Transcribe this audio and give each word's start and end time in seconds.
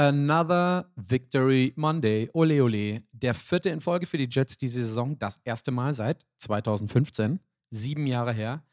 Another 0.00 0.90
Victory 0.96 1.74
Monday. 1.76 2.30
Ole, 2.32 2.64
ole. 2.64 3.02
Der 3.12 3.34
vierte 3.34 3.68
in 3.68 3.82
Folge 3.82 4.06
für 4.06 4.16
die 4.16 4.28
Jets 4.30 4.56
diese 4.56 4.82
Saison. 4.82 5.18
Das 5.18 5.36
erste 5.44 5.72
Mal 5.72 5.92
seit 5.92 6.24
2015. 6.38 7.38
Sieben 7.68 8.06
Jahre 8.06 8.32
her. 8.32 8.64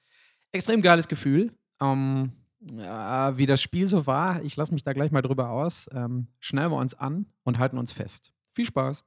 Extrem 0.54 0.82
geiles 0.82 1.10
Gefühl. 1.10 1.52
Ähm, 1.82 2.32
ja, 2.62 3.38
wie 3.38 3.46
das 3.46 3.62
Spiel 3.62 3.88
so 3.88 4.08
war, 4.08 4.42
ich 4.42 4.56
lasse 4.56 4.74
mich 4.74 4.84
da 4.84 4.94
gleich 4.94 5.12
mal 5.12 5.22
drüber 5.22 5.50
aus. 5.50 5.90
Ähm, 5.94 6.28
schnellen 6.40 6.72
wir 6.72 6.78
uns 6.78 6.94
an 6.94 7.26
und 7.44 7.60
halten 7.60 7.78
uns 7.78 7.92
fest. 7.92 8.32
Viel 8.54 8.66
Spaß. 8.66 9.04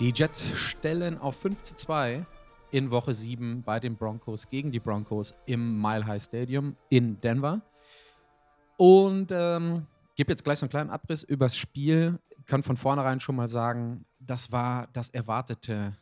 Die 0.00 0.14
Jets 0.14 0.56
stellen 0.56 1.18
auf 1.18 1.38
5 1.40 1.60
zu 1.60 1.76
2 1.76 2.24
in 2.70 2.90
Woche 2.90 3.12
7 3.12 3.62
bei 3.62 3.78
den 3.78 3.96
Broncos 3.96 4.48
gegen 4.48 4.72
die 4.72 4.80
Broncos 4.80 5.34
im 5.44 5.78
Mile 5.78 6.06
High 6.06 6.22
Stadium 6.22 6.74
in 6.88 7.20
Denver. 7.20 7.60
Und 8.78 9.30
ähm, 9.30 9.86
gebe 10.16 10.32
jetzt 10.32 10.42
gleich 10.42 10.58
so 10.58 10.64
einen 10.64 10.70
kleinen 10.70 10.88
Abriss 10.88 11.22
übers 11.22 11.54
Spiel. 11.54 12.18
Kann 12.46 12.62
von 12.62 12.78
vornherein 12.78 13.20
schon 13.20 13.36
mal 13.36 13.46
sagen, 13.46 14.06
das 14.18 14.50
war 14.50 14.86
das 14.94 15.10
erwartete 15.10 15.98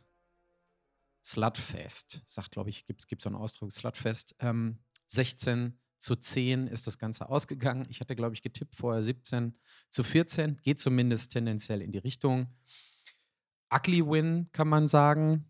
Slutfest. 1.21 2.21
Sagt, 2.23 2.51
glaube 2.51 2.69
ich, 2.69 2.85
gibt 2.85 3.01
es 3.01 3.21
so 3.21 3.27
einen 3.27 3.35
Ausdruck, 3.35 3.73
Slutfest. 3.73 4.33
Ähm, 4.39 4.79
16 5.07 5.77
zu 5.97 6.15
10 6.15 6.67
ist 6.67 6.87
das 6.87 6.99
Ganze 6.99 7.27
ausgegangen. 7.27 7.85
Ich 7.89 7.99
hatte, 7.99 8.15
glaube 8.15 8.33
ich, 8.33 8.41
getippt 8.43 8.75
vorher 8.75 9.03
17 9.03 9.59
zu 9.89 10.03
14. 10.03 10.61
Geht 10.63 10.79
zumindest 10.79 11.33
tendenziell 11.33 11.81
in 11.81 11.91
die 11.91 11.97
Richtung. 11.97 12.47
Ugly 13.73 14.05
Win, 14.05 14.49
kann 14.51 14.67
man 14.67 14.87
sagen. 14.87 15.45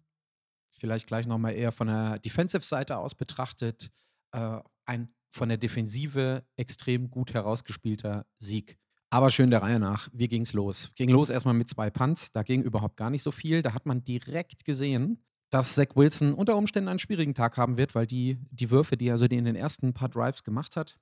Vielleicht 0.71 1.07
gleich 1.07 1.27
nochmal 1.27 1.53
eher 1.53 1.71
von 1.71 1.87
der 1.87 2.19
Defensive-Seite 2.19 2.97
aus 2.97 3.15
betrachtet. 3.15 3.91
Äh, 4.31 4.59
ein 4.85 5.13
von 5.31 5.49
der 5.49 5.57
Defensive 5.57 6.43
extrem 6.55 7.09
gut 7.09 7.33
herausgespielter 7.33 8.25
Sieg. 8.39 8.77
Aber 9.11 9.29
schön 9.29 9.49
der 9.49 9.61
Reihe 9.61 9.79
nach. 9.79 10.09
Wie 10.13 10.27
ging 10.27 10.43
es 10.43 10.53
los? 10.53 10.91
Ging 10.95 11.09
los 11.09 11.29
erstmal 11.29 11.53
mit 11.55 11.69
zwei 11.69 11.89
Punts. 11.89 12.31
Da 12.31 12.43
ging 12.43 12.61
überhaupt 12.61 12.97
gar 12.97 13.09
nicht 13.09 13.23
so 13.23 13.31
viel. 13.31 13.61
Da 13.61 13.73
hat 13.73 13.85
man 13.85 14.03
direkt 14.03 14.65
gesehen, 14.65 15.23
dass 15.49 15.73
Zach 15.73 15.95
Wilson 15.95 16.33
unter 16.33 16.55
Umständen 16.55 16.89
einen 16.89 16.99
schwierigen 16.99 17.33
Tag 17.33 17.57
haben 17.57 17.77
wird, 17.77 17.95
weil 17.95 18.05
die, 18.05 18.37
die 18.51 18.69
Würfe, 18.69 18.97
die 18.97 19.07
er 19.07 19.17
so 19.17 19.25
in 19.25 19.45
den 19.45 19.55
ersten 19.55 19.93
paar 19.93 20.09
Drives 20.09 20.43
gemacht 20.43 20.75
hat, 20.75 20.99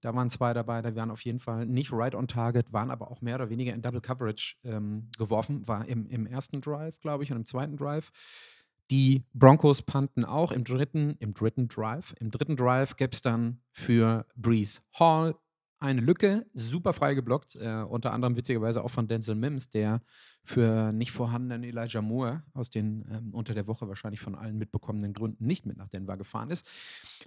da 0.00 0.14
waren 0.14 0.30
zwei 0.30 0.52
dabei, 0.52 0.82
da 0.82 0.94
waren 0.94 1.10
auf 1.10 1.24
jeden 1.24 1.40
Fall 1.40 1.66
nicht 1.66 1.92
right 1.92 2.14
on 2.14 2.26
target, 2.26 2.72
waren 2.72 2.90
aber 2.90 3.10
auch 3.10 3.20
mehr 3.20 3.36
oder 3.36 3.50
weniger 3.50 3.72
in 3.72 3.82
Double 3.82 4.00
Coverage 4.00 4.56
ähm, 4.64 5.10
geworfen. 5.16 5.66
War 5.66 5.86
im, 5.86 6.08
im 6.08 6.26
ersten 6.26 6.60
Drive, 6.60 7.00
glaube 7.00 7.24
ich, 7.24 7.30
und 7.30 7.38
im 7.38 7.46
zweiten 7.46 7.76
Drive. 7.76 8.10
Die 8.90 9.24
Broncos 9.34 9.82
punten 9.82 10.24
auch 10.24 10.50
im 10.50 10.64
dritten, 10.64 11.16
im 11.18 11.34
dritten 11.34 11.68
Drive. 11.68 12.14
Im 12.20 12.30
dritten 12.30 12.56
Drive 12.56 12.96
gäbe 12.96 13.12
es 13.12 13.20
dann 13.20 13.60
für 13.70 14.26
Breeze 14.34 14.80
Hall 14.98 15.34
eine 15.80 16.00
Lücke, 16.00 16.46
super 16.54 16.92
frei 16.92 17.14
geblockt, 17.14 17.56
äh, 17.56 17.84
unter 17.88 18.12
anderem 18.12 18.36
witzigerweise 18.36 18.82
auch 18.82 18.90
von 18.90 19.06
Denzel 19.06 19.36
Mims, 19.36 19.70
der 19.70 20.02
für 20.42 20.92
nicht 20.92 21.12
vorhandenen 21.12 21.62
Elijah 21.62 22.02
Moore 22.02 22.42
aus 22.52 22.70
den 22.70 23.06
ähm, 23.10 23.34
unter 23.34 23.54
der 23.54 23.66
Woche 23.68 23.86
wahrscheinlich 23.86 24.20
von 24.20 24.34
allen 24.34 24.58
mitbekommenen 24.58 25.12
Gründen 25.12 25.46
nicht 25.46 25.66
mit 25.66 25.76
nach 25.76 25.88
Denver 25.88 26.16
gefahren 26.16 26.50
ist. 26.50 26.68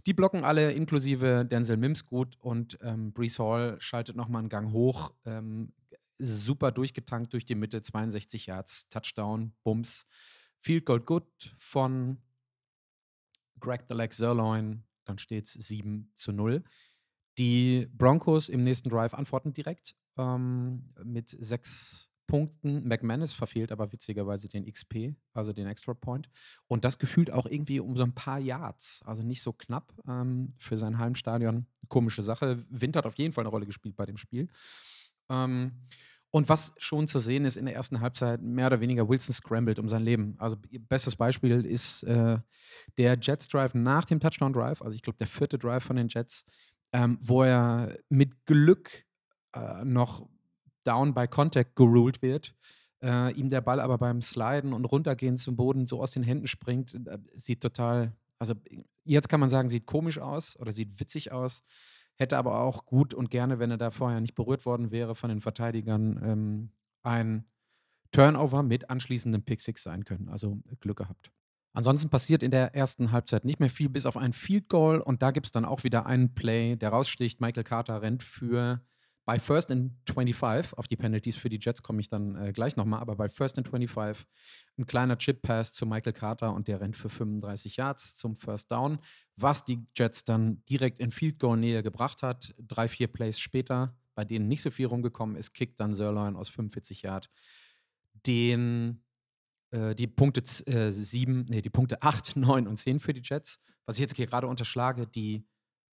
Die 0.05 0.13
blocken 0.13 0.43
alle 0.43 0.71
inklusive 0.73 1.45
Denzel 1.45 1.77
Mims 1.77 2.05
gut 2.05 2.35
und 2.39 2.77
ähm, 2.81 3.13
Brees 3.13 3.39
Hall 3.39 3.77
schaltet 3.79 4.15
nochmal 4.15 4.39
einen 4.39 4.49
Gang 4.49 4.71
hoch, 4.71 5.13
ähm, 5.25 5.71
super 6.17 6.71
durchgetankt 6.71 7.33
durch 7.33 7.45
die 7.45 7.55
Mitte, 7.55 7.81
62 7.81 8.47
Yards, 8.47 8.89
Touchdown, 8.89 9.53
Bums, 9.63 10.07
Field 10.59 10.85
Goal 10.85 10.99
Good 10.99 11.55
von 11.57 12.17
Greg 13.59 13.81
the 13.87 13.95
Leg 13.95 14.13
Sirloin, 14.13 14.83
dann 15.05 15.17
steht 15.17 15.47
es 15.47 15.53
7 15.53 16.11
zu 16.15 16.33
0. 16.33 16.63
Die 17.37 17.87
Broncos 17.93 18.49
im 18.49 18.63
nächsten 18.63 18.89
Drive 18.89 19.13
antworten 19.13 19.53
direkt 19.53 19.95
ähm, 20.17 20.93
mit 21.03 21.29
sechs 21.29 22.11
Punkten. 22.27 22.87
McManus 22.87 23.33
verfehlt 23.33 23.71
aber 23.71 23.91
witzigerweise 23.91 24.47
den 24.47 24.65
XP, 24.65 25.15
also 25.33 25.51
den 25.51 25.67
Extra 25.67 25.93
Point. 25.93 26.29
Und 26.67 26.85
das 26.85 26.97
gefühlt 26.97 27.31
auch 27.31 27.45
irgendwie 27.45 27.79
um 27.79 27.97
so 27.97 28.03
ein 28.03 28.13
paar 28.13 28.39
Yards. 28.39 29.01
Also 29.05 29.21
nicht 29.23 29.41
so 29.41 29.51
knapp 29.51 29.93
ähm, 30.07 30.53
für 30.57 30.77
sein 30.77 30.97
Heimstadion. 30.97 31.67
Komische 31.89 32.21
Sache. 32.21 32.57
Wind 32.69 32.95
hat 32.95 33.05
auf 33.05 33.15
jeden 33.17 33.33
Fall 33.33 33.43
eine 33.43 33.49
Rolle 33.49 33.65
gespielt 33.65 33.95
bei 33.95 34.05
dem 34.05 34.17
Spiel. 34.17 34.47
Ähm, 35.29 35.73
und 36.31 36.47
was 36.47 36.73
schon 36.77 37.09
zu 37.09 37.19
sehen 37.19 37.43
ist 37.43 37.57
in 37.57 37.65
der 37.65 37.75
ersten 37.75 37.99
Halbzeit, 37.99 38.41
mehr 38.41 38.67
oder 38.67 38.79
weniger 38.79 39.09
Wilson 39.09 39.35
scrambled 39.35 39.79
um 39.79 39.89
sein 39.89 40.03
Leben. 40.03 40.35
Also 40.37 40.55
bestes 40.87 41.17
Beispiel 41.17 41.65
ist 41.65 42.03
äh, 42.03 42.39
der 42.97 43.17
Jets 43.19 43.49
Drive 43.49 43.73
nach 43.73 44.05
dem 44.05 44.21
Touchdown 44.21 44.53
Drive, 44.53 44.81
also 44.81 44.95
ich 44.95 45.01
glaube 45.01 45.17
der 45.17 45.27
vierte 45.27 45.57
Drive 45.57 45.83
von 45.83 45.97
den 45.97 46.07
Jets, 46.07 46.45
ähm, 46.93 47.17
wo 47.21 47.43
er 47.43 47.97
mit 48.09 48.45
Glück 48.45 49.05
äh, 49.53 49.83
noch 49.83 50.27
down 50.83 51.13
by 51.13 51.27
Contact 51.27 51.75
geruled 51.75 52.21
wird. 52.21 52.55
Äh, 53.03 53.33
ihm 53.33 53.49
der 53.49 53.61
Ball 53.61 53.79
aber 53.79 53.97
beim 53.97 54.21
Sliden 54.21 54.73
und 54.73 54.85
Runtergehen 54.85 55.37
zum 55.37 55.55
Boden 55.55 55.87
so 55.87 56.01
aus 56.01 56.11
den 56.11 56.23
Händen 56.23 56.47
springt, 56.47 56.93
äh, 57.07 57.17
sieht 57.33 57.61
total, 57.61 58.13
also 58.39 58.55
jetzt 59.03 59.29
kann 59.29 59.39
man 59.39 59.49
sagen, 59.49 59.69
sieht 59.69 59.85
komisch 59.85 60.19
aus 60.19 60.59
oder 60.59 60.71
sieht 60.71 60.99
witzig 60.99 61.31
aus. 61.31 61.63
Hätte 62.15 62.37
aber 62.37 62.59
auch 62.59 62.85
gut 62.85 63.13
und 63.13 63.31
gerne, 63.31 63.57
wenn 63.57 63.71
er 63.71 63.77
da 63.77 63.89
vorher 63.89 64.21
nicht 64.21 64.35
berührt 64.35 64.65
worden 64.65 64.91
wäre 64.91 65.15
von 65.15 65.29
den 65.29 65.41
Verteidigern, 65.41 66.19
ähm, 66.23 66.71
ein 67.03 67.45
Turnover 68.11 68.61
mit 68.61 68.89
anschließendem 68.89 69.43
Pick 69.43 69.61
Six 69.61 69.81
sein 69.83 70.05
können. 70.05 70.29
Also 70.29 70.59
Glück 70.79 70.97
gehabt. 70.97 71.31
Ansonsten 71.73 72.09
passiert 72.09 72.43
in 72.43 72.51
der 72.51 72.75
ersten 72.75 73.11
Halbzeit 73.11 73.45
nicht 73.45 73.59
mehr 73.59 73.69
viel, 73.69 73.89
bis 73.89 74.05
auf 74.05 74.17
ein 74.17 74.33
Field 74.33 74.67
Goal. 74.67 74.99
Und 74.99 75.21
da 75.21 75.31
gibt 75.31 75.45
es 75.45 75.51
dann 75.51 75.65
auch 75.65 75.83
wieder 75.83 76.05
einen 76.05 76.33
Play, 76.33 76.75
der 76.75 76.89
raussticht. 76.89 77.39
Michael 77.39 77.63
Carter 77.63 78.01
rennt 78.01 78.23
für 78.23 78.81
bei 79.23 79.39
First 79.39 79.71
and 79.71 79.93
25, 80.13 80.77
auf 80.77 80.87
die 80.87 80.97
Penalties 80.97 81.37
für 81.37 81.47
die 81.47 81.59
Jets 81.61 81.83
komme 81.83 82.01
ich 82.01 82.09
dann 82.09 82.35
äh, 82.35 82.51
gleich 82.51 82.75
nochmal, 82.75 82.99
aber 82.99 83.15
bei 83.15 83.29
First 83.29 83.57
and 83.57 83.67
25 83.67 84.25
ein 84.77 84.85
kleiner 84.87 85.17
Chip-Pass 85.17 85.73
zu 85.73 85.85
Michael 85.85 86.13
Carter 86.13 86.53
und 86.53 86.67
der 86.67 86.81
rennt 86.81 86.97
für 86.97 87.07
35 87.07 87.77
Yards 87.77 88.17
zum 88.17 88.35
First 88.35 88.71
Down, 88.71 88.99
was 89.35 89.63
die 89.63 89.85
Jets 89.95 90.25
dann 90.25 90.63
direkt 90.65 90.99
in 90.99 91.11
Field 91.11 91.39
Goal 91.39 91.57
Nähe 91.57 91.83
gebracht 91.83 92.23
hat. 92.23 92.53
Drei, 92.57 92.87
vier 92.87 93.07
Plays 93.07 93.39
später, 93.39 93.95
bei 94.15 94.25
denen 94.25 94.47
nicht 94.47 94.63
so 94.63 94.71
viel 94.71 94.87
rumgekommen 94.87 95.35
ist, 95.35 95.53
kickt 95.53 95.79
dann 95.79 95.93
Sirloin 95.93 96.35
aus 96.35 96.49
45 96.49 97.03
Yards 97.03 97.29
den 98.25 99.03
äh, 99.71 99.95
die 99.95 100.07
Punkte 100.07 100.41
äh, 100.67 100.91
7, 100.91 101.45
nee, 101.49 101.61
die 101.61 101.69
Punkte 101.69 102.01
8, 102.01 102.35
9 102.35 102.67
und 102.67 102.77
10 102.77 102.99
für 102.99 103.13
die 103.13 103.21
Jets. 103.23 103.59
Was 103.85 103.95
ich 103.95 104.01
jetzt 104.01 104.15
hier 104.15 104.27
gerade 104.27 104.47
unterschlage, 104.47 105.07
die 105.07 105.45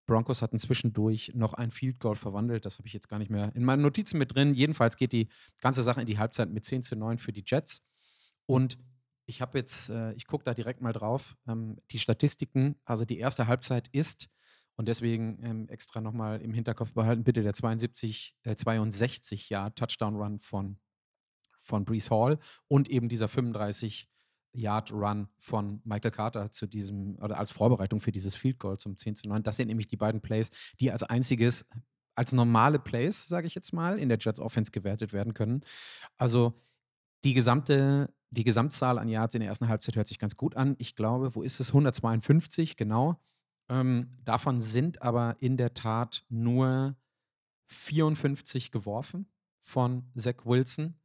Broncos 0.06 0.41
hatten 0.41 0.59
zwischendurch 0.59 1.33
noch 1.34 1.55
ein 1.55 1.71
Field 1.71 2.00
Goal 2.00 2.16
verwandelt. 2.16 2.65
Das 2.65 2.78
habe 2.78 2.87
ich 2.87 2.94
jetzt 2.94 3.09
gar 3.09 3.19
nicht 3.19 3.31
mehr 3.31 3.55
in 3.55 3.65
meinen 3.65 3.83
Notizen 3.83 4.19
mit 4.19 4.34
drin. 4.34 4.55
Jedenfalls 4.55 4.97
geht 4.97 5.12
die 5.12 5.28
ganze 5.61 5.83
Sache 5.83 6.00
in 6.00 6.06
die 6.06 6.19
Halbzeit 6.19 6.50
mit 6.50 6.65
10 6.65 6.83
zu 6.83 6.97
9 6.97 7.19
für 7.19 7.33
die 7.33 7.44
Jets. 7.47 7.83
Und 8.47 8.78
ich 9.27 9.43
habe 9.43 9.59
jetzt, 9.59 9.91
äh, 9.91 10.12
ich 10.15 10.27
gucke 10.27 10.45
da 10.45 10.55
direkt 10.55 10.81
mal 10.81 10.95
drauf, 10.95 11.37
ähm, 11.47 11.78
die 11.91 11.99
Statistiken. 11.99 12.77
Also 12.84 13.05
die 13.05 13.19
erste 13.19 13.47
Halbzeit 13.47 13.89
ist, 13.89 14.28
und 14.78 14.87
deswegen 14.87 15.41
ähm, 15.43 15.69
extra 15.69 16.00
nochmal 16.00 16.41
im 16.41 16.55
Hinterkopf 16.55 16.95
behalten, 16.95 17.25
bitte 17.25 17.43
der 17.43 17.53
72, 17.53 18.37
äh, 18.45 18.55
62 18.55 19.50
Jahr 19.50 19.75
Touchdown 19.75 20.15
Run 20.15 20.39
von 20.39 20.78
von 21.58 21.84
Brees 21.84 22.10
Hall 22.10 22.38
und 22.69 22.88
eben 22.88 23.08
dieser 23.08 23.28
35 23.28 24.08
Yard 24.52 24.92
Run 24.92 25.28
von 25.38 25.80
Michael 25.84 26.10
Carter 26.10 26.50
zu 26.50 26.66
diesem 26.66 27.16
oder 27.19 27.38
als 27.38 27.50
Vorbereitung 27.50 28.00
für 28.00 28.12
dieses 28.12 28.34
Field 28.34 28.58
Goal 28.58 28.78
zum 28.78 28.96
10 28.96 29.16
zu 29.16 29.28
9. 29.28 29.42
Das 29.42 29.56
sind 29.56 29.68
nämlich 29.68 29.88
die 29.88 29.97
beiden 29.97 30.20
Plays, 30.20 30.50
die 30.80 30.91
als 30.91 31.02
einziges 31.02 31.66
als 32.14 32.32
normale 32.32 32.80
Plays, 32.80 33.28
sage 33.28 33.47
ich 33.47 33.54
jetzt 33.54 33.72
mal, 33.72 33.97
in 33.97 34.08
der 34.08 34.18
Jets 34.18 34.41
Offense 34.41 34.72
gewertet 34.72 35.12
werden 35.12 35.34
können. 35.34 35.62
Also 36.16 36.60
die 37.22 37.34
gesamte 37.34 38.12
die 38.30 38.44
Gesamtzahl 38.44 38.98
an 38.98 39.09
Yards 39.09 39.34
in 39.34 39.41
der 39.41 39.48
ersten 39.48 39.68
Halbzeit 39.68 39.97
hört 39.97 40.09
sich 40.09 40.18
ganz 40.18 40.36
gut 40.36 40.56
an. 40.56 40.77
Ich 40.78 40.94
glaube, 40.94 41.34
wo 41.34 41.42
ist 41.42 41.60
es? 41.60 41.68
152, 41.68 42.77
genau. 42.77 43.21
Ähm, 43.71 44.10
davon 44.24 44.60
sind 44.60 45.03
aber 45.03 45.36
in 45.41 45.56
der 45.56 45.74
Tat 45.74 46.24
nur 46.28 46.97
54 47.66 48.71
geworfen 48.71 49.30
von 49.60 50.10
Zach 50.15 50.44
Wilson. 50.44 50.98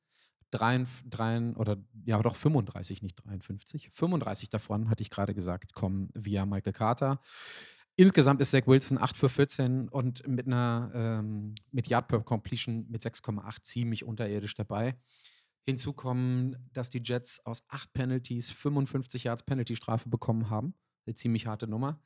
3, 0.53 0.85
3 1.09 1.55
oder 1.55 1.77
ja 2.05 2.21
doch 2.21 2.35
35, 2.35 3.01
nicht 3.01 3.15
53. 3.25 3.89
35 3.91 4.49
davon, 4.49 4.89
hatte 4.89 5.01
ich 5.03 5.09
gerade 5.09 5.33
gesagt, 5.33 5.73
kommen 5.73 6.09
via 6.13 6.45
Michael 6.45 6.73
Carter. 6.73 7.19
Insgesamt 7.95 8.41
ist 8.41 8.51
Zach 8.51 8.65
Wilson 8.65 8.97
8 8.97 9.17
für 9.17 9.29
14 9.29 9.87
und 9.89 10.27
mit 10.27 10.47
einer 10.47 10.91
ähm, 10.95 11.53
mit 11.71 11.87
Yard 11.87 12.07
per 12.07 12.21
Completion 12.21 12.87
mit 12.89 13.03
6,8 13.03 13.61
ziemlich 13.61 14.03
unterirdisch 14.03 14.55
dabei. 14.55 14.95
Hinzu 15.61 15.93
kommen, 15.93 16.55
dass 16.73 16.89
die 16.89 17.01
Jets 17.03 17.45
aus 17.45 17.63
8 17.69 17.93
Penalties 17.93 18.51
55 18.51 19.25
Yards 19.25 19.43
Penalty-Strafe 19.43 20.09
bekommen 20.09 20.49
haben. 20.49 20.73
Eine 21.05 21.15
ziemlich 21.15 21.45
harte 21.45 21.67
Nummer. 21.67 22.01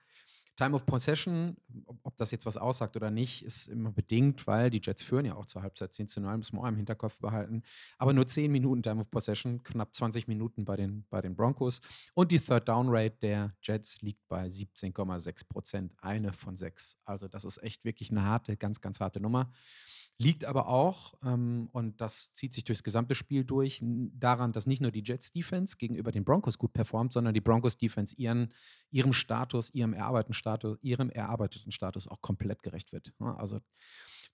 Time 0.57 0.75
of 0.75 0.87
Possession, 0.87 1.55
ob, 2.01 2.17
das 2.17 2.31
jetzt 2.31 2.47
was 2.47 2.57
aussagt 2.57 2.95
oder 2.95 3.11
nicht, 3.11 3.43
ist 3.43 3.67
immer 3.67 3.91
bedingt, 3.91 4.47
weil 4.47 4.71
die 4.71 4.81
Jets 4.83 5.03
führen 5.03 5.25
ja 5.25 5.35
auch 5.35 5.45
zur 5.45 5.61
Halbzeit 5.61 5.93
10 5.93 6.07
zu 6.07 6.19
9, 6.19 6.39
muss 6.39 6.51
man 6.51 6.63
auch 6.63 6.67
im 6.67 6.75
Hinterkopf 6.75 7.19
behalten. 7.19 7.61
Aber 7.99 8.11
nur 8.11 8.25
10 8.25 8.51
Minuten 8.51 8.81
Time 8.81 8.99
of 8.99 9.11
Possession, 9.11 9.61
knapp 9.61 9.93
20 9.93 10.27
Minuten 10.27 10.65
bei 10.65 10.75
den, 10.75 11.05
bei 11.11 11.21
den 11.21 11.35
Broncos. 11.35 11.79
Und 12.15 12.31
die 12.31 12.39
Third 12.39 12.67
Down 12.67 12.87
Rate 12.89 13.17
der 13.21 13.55
Jets 13.61 14.01
liegt 14.01 14.27
bei 14.27 14.47
17,6 14.47 15.47
Prozent, 15.47 15.93
eine 16.01 16.33
von 16.33 16.57
sechs. 16.57 16.97
Also 17.05 17.27
das 17.27 17.45
ist 17.45 17.61
echt 17.61 17.85
wirklich 17.85 18.09
eine 18.09 18.23
harte, 18.23 18.57
ganz, 18.57 18.81
ganz 18.81 18.99
harte 18.99 19.21
Nummer. 19.21 19.51
Liegt 20.19 20.45
aber 20.45 20.67
auch, 20.67 21.13
ähm, 21.23 21.69
und 21.73 22.01
das 22.01 22.33
zieht 22.33 22.53
sich 22.53 22.63
durchs 22.63 22.81
gesamte 22.81 23.13
Spiel 23.13 23.43
durch, 23.43 23.83
daran, 23.83 24.51
dass 24.51 24.65
nicht 24.65 24.81
nur 24.81 24.89
die 24.89 25.03
Jets 25.05 25.31
Defense 25.31 25.77
gegenüber 25.77 26.11
den 26.11 26.25
Broncos 26.25 26.57
gut 26.57 26.73
performt, 26.73 27.13
sondern 27.13 27.35
die 27.35 27.41
Broncos 27.41 27.77
Defense 27.77 28.15
ihren, 28.17 28.51
ihrem 28.89 29.13
Status, 29.13 29.69
ihrem 29.75 29.93
erarbeiteten 29.93 30.33
Status, 30.33 30.79
ihrem 30.81 31.11
erarbeiteten 31.11 31.71
Status 31.71 32.07
auch 32.07 32.19
komplett 32.21 32.63
gerecht 32.63 32.93
wird. 32.93 33.13
Also 33.19 33.59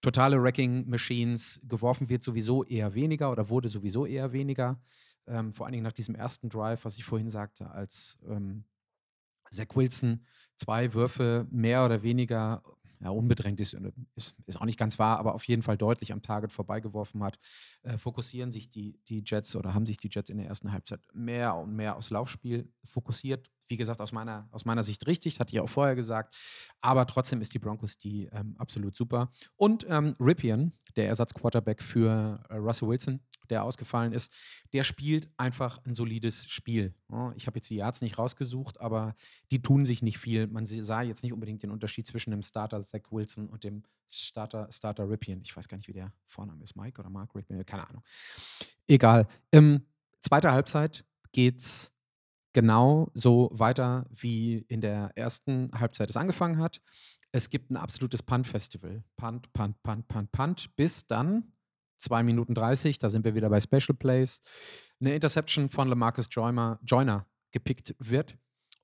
totale 0.02 0.42
Wrecking 0.42 0.88
Machines, 0.88 1.60
geworfen 1.66 2.08
wird 2.08 2.24
sowieso 2.24 2.64
eher 2.64 2.94
weniger 2.94 3.30
oder 3.30 3.50
wurde 3.50 3.68
sowieso 3.68 4.06
eher 4.06 4.32
weniger. 4.32 4.82
Ähm, 5.28 5.52
vor 5.52 5.66
allen 5.66 5.74
Dingen 5.74 5.84
nach 5.84 5.92
diesem 5.92 6.16
ersten 6.16 6.48
Drive, 6.48 6.86
was 6.86 6.98
ich 6.98 7.04
vorhin 7.04 7.30
sagte, 7.30 7.70
als 7.72 8.20
ähm, 8.26 8.64
Zach 9.50 9.76
Wilson 9.76 10.26
zwei 10.56 10.94
Würfe 10.94 11.46
mehr 11.52 11.84
oder 11.84 12.04
weniger 12.04 12.64
ja, 13.04 13.10
unbedrängt 13.10 13.60
ist, 13.60 13.74
ist, 14.16 14.36
ist, 14.46 14.62
auch 14.62 14.66
nicht 14.66 14.80
ganz 14.80 14.98
wahr, 14.98 15.20
aber 15.20 15.36
auf 15.36 15.44
jeden 15.46 15.62
Fall 15.62 15.78
deutlich 15.78 16.14
am 16.14 16.22
Target 16.22 16.52
vorbeigeworfen 16.52 17.24
hat, 17.24 17.38
äh, 17.84 17.98
fokussieren 17.98 18.52
sich 18.52 18.70
die, 18.70 19.00
die 19.08 19.24
Jets 19.26 19.56
oder 19.56 19.74
haben 19.74 19.86
sich 19.86 19.98
die 19.98 20.10
Jets 20.10 20.30
in 20.30 20.38
der 20.38 20.48
ersten 20.48 20.72
Halbzeit 20.72 21.02
mehr 21.14 21.56
und 21.56 21.76
mehr 21.76 21.98
aufs 21.98 22.10
Laufspiel 22.10 22.72
fokussiert. 22.84 23.50
Wie 23.68 23.78
gesagt, 23.78 24.02
aus 24.02 24.12
meiner, 24.12 24.48
aus 24.52 24.66
meiner 24.66 24.84
Sicht 24.84 25.06
richtig, 25.08 25.40
hatte 25.40 25.54
ich 25.54 25.60
auch 25.60 25.70
vorher 25.70 25.96
gesagt. 25.96 26.36
Aber 26.82 27.06
trotzdem 27.06 27.42
ist 27.42 27.54
die 27.54 27.60
Broncos 27.60 27.98
die 27.98 28.26
ähm, 28.32 28.56
absolut 28.58 28.96
super. 28.96 29.32
Und 29.56 29.86
ähm, 29.90 30.16
Ripien, 30.20 30.74
der 30.96 31.08
Ersatzquarterback 31.08 31.82
für 31.82 32.44
äh, 32.50 32.56
Russell 32.56 32.90
Wilson, 32.90 33.22
der 33.50 33.64
ausgefallen 33.64 34.14
ist, 34.14 34.32
der 34.74 34.84
spielt 34.84 35.30
einfach 35.38 35.80
ein 35.86 35.96
solides 35.96 36.46
Spiel. 36.50 36.94
Ich 37.36 37.48
habe 37.48 37.58
jetzt 37.58 37.70
die 37.70 37.76
Yards 37.76 38.02
nicht 38.02 38.18
rausgesucht, 38.18 38.80
aber 38.82 39.16
die 39.52 39.62
tun 39.62 39.86
sich 39.86 40.02
nicht 40.02 40.18
viel. 40.18 40.48
Man 40.48 40.66
sah 40.66 41.02
jetzt 41.02 41.24
nicht 41.24 41.34
unbedingt 41.34 41.64
den 41.64 41.72
Unterschied 41.72 42.08
zwischen 42.08 42.32
dem 42.32 42.42
Starter 42.42 42.82
Zach 42.82 43.12
Wilson 43.12 43.50
und 43.50 43.64
dem 43.64 43.84
Starter, 44.08 44.68
Starter 44.72 45.10
Ripien. 45.10 45.42
Ich 45.44 45.56
weiß 45.56 45.68
gar 45.68 45.78
nicht, 45.78 45.88
wie 45.88 45.94
der 45.94 46.14
Vorname 46.28 46.64
ist. 46.64 46.76
Mike 46.76 47.00
oder 47.00 47.10
Mark 47.10 47.36
Ripien? 47.36 47.66
Keine 47.66 47.88
Ahnung. 47.88 48.04
Egal. 48.88 49.28
Ähm, 49.52 49.86
zweite 50.22 50.52
Halbzeit 50.52 51.06
geht's 51.32 51.92
genau 52.54 53.10
so 53.14 53.50
weiter, 53.52 54.06
wie 54.12 54.66
in 54.68 54.82
der 54.82 55.12
ersten 55.16 55.72
Halbzeit 55.74 56.10
es 56.10 56.18
angefangen 56.18 56.60
hat. 56.60 56.82
Es 57.32 57.50
gibt 57.50 57.72
ein 57.72 57.78
absolutes 57.78 58.22
Punt-Festival. 58.22 59.04
Punt, 59.18 59.52
Punt, 59.54 59.82
Punt, 59.82 60.08
Punt, 60.08 60.32
Punt, 60.32 60.76
bis 60.76 61.08
dann 61.08 61.53
2 62.04 62.24
Minuten 62.24 62.54
30, 62.54 63.00
da 63.00 63.10
sind 63.10 63.26
wir 63.26 63.36
wieder 63.36 63.50
bei 63.50 63.60
Special 63.60 63.96
Plays, 63.98 64.42
eine 65.00 65.14
Interception 65.14 65.70
von 65.70 65.88
Lamarcus 65.88 66.28
Joyner, 66.30 66.80
Joyner 66.84 67.26
gepickt 67.52 67.96
wird. 68.00 68.38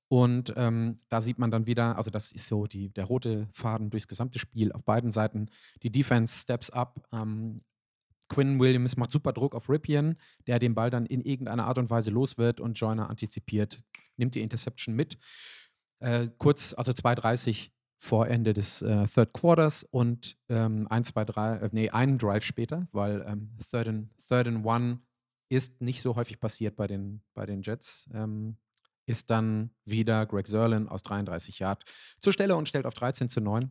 Und 0.07 0.53
ähm, 0.57 0.97
da 1.07 1.21
sieht 1.21 1.37
man 1.37 1.51
dann 1.51 1.67
wieder, 1.67 1.95
also 1.95 2.09
das 2.09 2.31
ist 2.31 2.47
so 2.47 2.65
die, 2.65 2.89
der 2.89 3.05
rote 3.05 3.47
Faden 3.51 3.91
durchs 3.91 4.07
gesamte 4.07 4.39
Spiel 4.39 4.71
auf 4.71 4.83
beiden 4.83 5.11
Seiten. 5.11 5.49
Die 5.83 5.91
Defense 5.91 6.41
steps 6.41 6.71
up. 6.71 7.07
Ähm, 7.11 7.61
Quinn 8.27 8.59
Williams 8.59 8.97
macht 8.97 9.11
super 9.11 9.33
Druck 9.33 9.53
auf 9.53 9.69
Ripien, 9.69 10.15
der 10.47 10.59
den 10.59 10.73
Ball 10.73 10.89
dann 10.89 11.05
in 11.05 11.21
irgendeiner 11.21 11.65
Art 11.65 11.77
und 11.77 11.89
Weise 11.89 12.11
los 12.11 12.37
wird 12.37 12.59
und 12.59 12.73
Joyner 12.79 13.09
antizipiert, 13.09 13.83
nimmt 14.17 14.35
die 14.35 14.41
Interception 14.41 14.95
mit. 14.95 15.17
Äh, 15.99 16.29
kurz, 16.37 16.73
also 16.75 16.91
2,30 16.91 17.69
vor 18.01 18.27
Ende 18.27 18.53
des 18.53 18.81
äh, 18.81 19.05
Third 19.07 19.33
Quarters 19.33 19.83
und 19.83 20.37
ähm, 20.47 20.87
1, 20.89 21.09
2, 21.09 21.25
3, 21.25 21.55
äh, 21.57 21.69
nee, 21.73 21.89
einen 21.89 22.17
Drive 22.17 22.45
später, 22.45 22.87
weil 22.93 23.25
ähm, 23.27 23.51
Third, 23.57 23.89
and, 23.89 24.09
Third 24.17 24.47
and 24.47 24.65
One 24.65 25.01
ist 25.49 25.81
nicht 25.81 26.01
so 26.01 26.15
häufig 26.15 26.39
passiert 26.39 26.77
bei 26.77 26.87
den, 26.87 27.21
bei 27.33 27.45
den 27.45 27.61
Jets. 27.61 28.09
Ähm, 28.13 28.57
ist 29.05 29.29
dann 29.29 29.71
wieder 29.83 30.25
Greg 30.25 30.47
Sörlin 30.47 30.87
aus 30.87 31.03
33 31.03 31.59
Yard 31.59 31.83
zur 32.19 32.31
Stelle 32.31 32.55
und 32.55 32.69
stellt 32.69 32.85
auf 32.85 32.93
13 32.93 33.27
zu 33.27 33.41
9. 33.41 33.69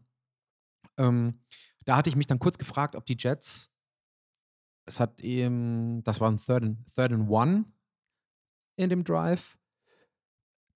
Ähm, 0.99 1.41
da 1.87 1.97
hatte 1.97 2.11
ich 2.11 2.17
mich 2.17 2.27
dann 2.27 2.39
kurz 2.39 2.59
gefragt, 2.59 2.97
ob 2.97 3.07
die 3.07 3.17
Jets, 3.19 3.73
es 4.85 5.01
hat 5.01 5.23
eben, 5.23 6.03
das 6.03 6.21
war 6.21 6.31
ein 6.31 6.37
Third 6.37 6.65
and, 6.65 6.95
Third 6.95 7.13
and 7.13 7.31
One 7.31 7.65
in 8.77 8.91
dem 8.91 9.05
Drive. 9.05 9.57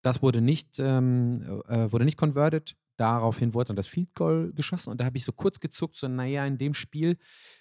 Das 0.00 0.22
wurde 0.22 0.40
nicht, 0.40 0.78
ähm, 0.78 1.62
äh, 1.68 1.92
wurde 1.92 2.06
nicht 2.06 2.16
converted 2.16 2.76
daraufhin 3.02 3.52
wurde 3.52 3.68
dann 3.68 3.76
das 3.76 3.88
Field 3.88 4.14
Goal 4.14 4.52
geschossen 4.52 4.90
und 4.90 5.00
da 5.00 5.04
habe 5.04 5.16
ich 5.16 5.24
so 5.24 5.32
kurz 5.32 5.58
gezuckt, 5.58 5.96
so 5.96 6.06
naja, 6.06 6.46
in 6.46 6.56
dem 6.56 6.72
Spiel 6.72 7.16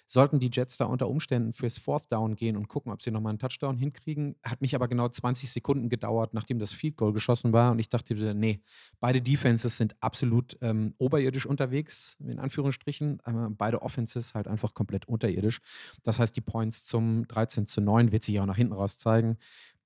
sollten 0.06 0.38
die 0.38 0.50
Jets 0.52 0.76
da 0.76 0.84
unter 0.84 1.08
Umständen 1.08 1.52
fürs 1.52 1.78
Fourth 1.78 2.12
Down 2.12 2.36
gehen 2.36 2.56
und 2.56 2.68
gucken, 2.68 2.92
ob 2.92 3.02
sie 3.02 3.10
nochmal 3.10 3.30
einen 3.30 3.40
Touchdown 3.40 3.76
hinkriegen. 3.76 4.36
Hat 4.44 4.60
mich 4.60 4.76
aber 4.76 4.86
genau 4.86 5.08
20 5.08 5.50
Sekunden 5.50 5.88
gedauert, 5.88 6.32
nachdem 6.32 6.60
das 6.60 6.72
Field 6.72 6.96
Goal 6.96 7.12
geschossen 7.12 7.52
war 7.52 7.72
und 7.72 7.80
ich 7.80 7.88
dachte, 7.88 8.14
nee, 8.36 8.62
beide 9.00 9.20
Defenses 9.20 9.76
sind 9.76 9.96
absolut 10.00 10.56
ähm, 10.60 10.94
oberirdisch 10.98 11.46
unterwegs, 11.46 12.16
in 12.20 12.38
Anführungsstrichen, 12.38 13.18
aber 13.24 13.50
beide 13.50 13.82
Offenses 13.82 14.36
halt 14.36 14.46
einfach 14.46 14.74
komplett 14.74 15.08
unterirdisch. 15.08 15.58
Das 16.04 16.20
heißt, 16.20 16.36
die 16.36 16.40
Points 16.40 16.84
zum 16.84 17.26
13 17.26 17.66
zu 17.66 17.80
9 17.80 18.12
wird 18.12 18.22
sich 18.22 18.38
auch 18.38 18.46
nach 18.46 18.56
hinten 18.56 18.74
raus 18.74 18.96
zeigen. 18.96 19.38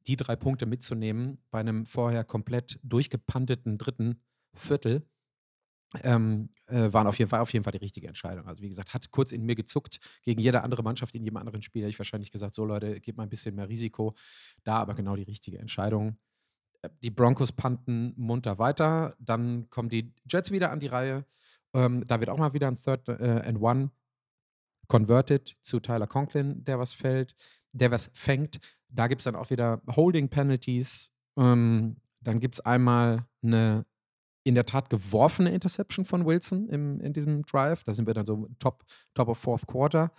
Die 0.07 0.17
drei 0.17 0.37
Punkte 0.37 0.67
mitzunehmen 0.67 1.39
bei 1.51 1.61
einem 1.61 1.87
vorher 1.87 2.25
komplett 2.25 2.79
durchgepanteten 2.83 3.79
dritten 3.79 4.21
Viertel 4.53 5.09
ähm, 6.03 6.49
äh, 6.67 6.93
waren 6.93 7.07
auf 7.07 7.19
jeden 7.19 7.29
Fall, 7.29 7.41
auf 7.41 7.53
jeden 7.53 7.65
Fall 7.65 7.73
die 7.73 7.79
richtige 7.79 8.09
Entscheidung. 8.09 8.47
Also 8.47 8.63
wie 8.63 8.69
gesagt, 8.69 8.95
hat 8.95 9.11
kurz 9.11 9.33
in 9.33 9.45
mir 9.45 9.55
gezuckt. 9.55 9.99
Gegen 10.23 10.41
jede 10.41 10.63
andere 10.63 10.83
Mannschaft 10.83 11.15
in 11.15 11.23
jedem 11.23 11.37
anderen 11.37 11.63
Spiel 11.63 11.83
hätte 11.83 11.91
ich 11.91 11.99
wahrscheinlich 11.99 12.31
gesagt, 12.31 12.55
so 12.55 12.65
Leute, 12.65 13.01
gebt 13.01 13.19
mal 13.19 13.25
ein 13.25 13.29
bisschen 13.29 13.55
mehr 13.55 13.69
Risiko. 13.69 14.15
Da 14.65 14.77
aber 14.77 14.95
genau 14.95 15.17
die 15.17 15.23
richtige 15.23 15.59
Entscheidung. 15.59 16.19
Äh, 16.83 16.91
die 17.03 17.11
Broncos 17.11 17.53
panten 17.53 18.15
munter 18.17 18.59
weiter. 18.59 19.17
Dann 19.19 19.69
kommen 19.71 19.89
die 19.89 20.15
Jets 20.31 20.51
wieder 20.51 20.71
an 20.71 20.81
die 20.81 20.89
Reihe. 20.89 21.25
Ähm, 21.75 22.05
da 22.07 22.21
wird 22.21 22.31
auch 22.31 22.39
mal 22.39 22.53
wieder 22.53 22.69
ein 22.69 22.77
Third 22.77 23.09
äh, 23.09 23.43
and 23.45 23.61
One 23.61 23.91
converted 24.89 25.57
zu 25.61 25.81
Tyler 25.81 26.07
Conklin, 26.07 26.65
der 26.65 26.79
was 26.79 26.95
fällt, 26.95 27.35
der 27.73 27.91
was 27.91 28.11
fängt. 28.15 28.61
Da 28.89 29.09
gibt 29.09 29.21
es 29.21 29.25
dann 29.25 29.35
auch 29.35 29.51
wieder 29.51 29.83
Holding 29.95 30.29
Penalties. 30.29 31.13
Ähm, 31.37 31.97
dann 32.21 32.41
gibt 32.41 32.57
es 32.57 32.61
einmal 32.61 33.27
eine 33.43 33.85
in 34.47 34.55
der 34.55 34.65
Tat 34.65 34.91
geworfene 34.91 35.51
Interception 35.51 36.05
von 36.05 36.25
Wilson 36.25 36.69
im, 36.69 37.01
in 37.01 37.13
diesem 37.13 37.43
Drive. 37.43 37.83
Da 37.83 37.93
sind 37.93 38.07
wir 38.07 38.15
dann 38.15 38.27
so 38.27 38.49
top, 38.61 38.85
top 39.13 39.27
of 39.27 39.39
fourth 39.39 39.67
quarter. 39.67 40.13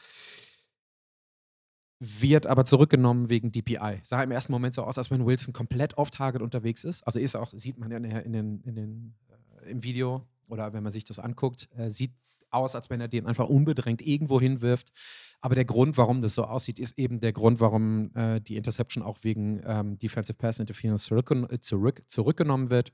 Wird 2.00 2.46
aber 2.46 2.66
zurückgenommen 2.66 3.30
wegen 3.30 3.54
DPI. 3.54 4.00
Sah 4.04 4.22
im 4.22 4.32
ersten 4.32 4.52
Moment 4.52 4.76
so 4.76 4.84
aus, 4.84 4.98
als 4.98 5.10
wenn 5.12 5.26
Wilson 5.26 5.54
komplett 5.54 5.98
off-target 5.98 6.42
unterwegs 6.42 6.84
ist. 6.84 7.04
Also 7.08 7.20
ist 7.22 7.38
auch, 7.38 7.54
sieht 7.56 7.78
man 7.78 7.90
ja 7.90 7.98
in 7.98 8.34
den, 8.34 8.62
in 8.64 8.76
den, 8.76 9.16
äh, 9.62 9.72
im 9.72 9.84
Video 9.84 10.28
oder 10.50 10.74
wenn 10.74 10.84
man 10.84 10.92
sich 10.92 11.06
das 11.06 11.20
anguckt, 11.20 11.70
äh, 11.78 11.90
sieht 11.90 12.12
aus, 12.50 12.76
als 12.76 12.90
wenn 12.90 13.00
er 13.00 13.08
den 13.08 13.28
einfach 13.28 13.48
unbedrängt 13.48 14.02
irgendwo 14.02 14.42
hinwirft. 14.42 14.92
Aber 15.40 15.56
der 15.56 15.66
Grund, 15.66 15.98
warum 15.98 16.22
das 16.22 16.36
so 16.36 16.44
aussieht, 16.44 16.80
ist 16.80 17.00
eben 17.00 17.22
der 17.22 17.32
Grund, 17.32 17.62
warum 17.62 18.14
äh, 18.14 18.42
die 18.42 18.58
Interception 18.58 19.04
auch 19.04 19.20
wegen 19.22 19.62
ähm, 19.66 19.98
Defensive 19.98 20.38
Pass 20.38 20.60
Interference 20.60 21.06
zurück, 21.06 21.34
zurück, 21.62 22.02
zurückgenommen 22.10 22.70
wird 22.70 22.92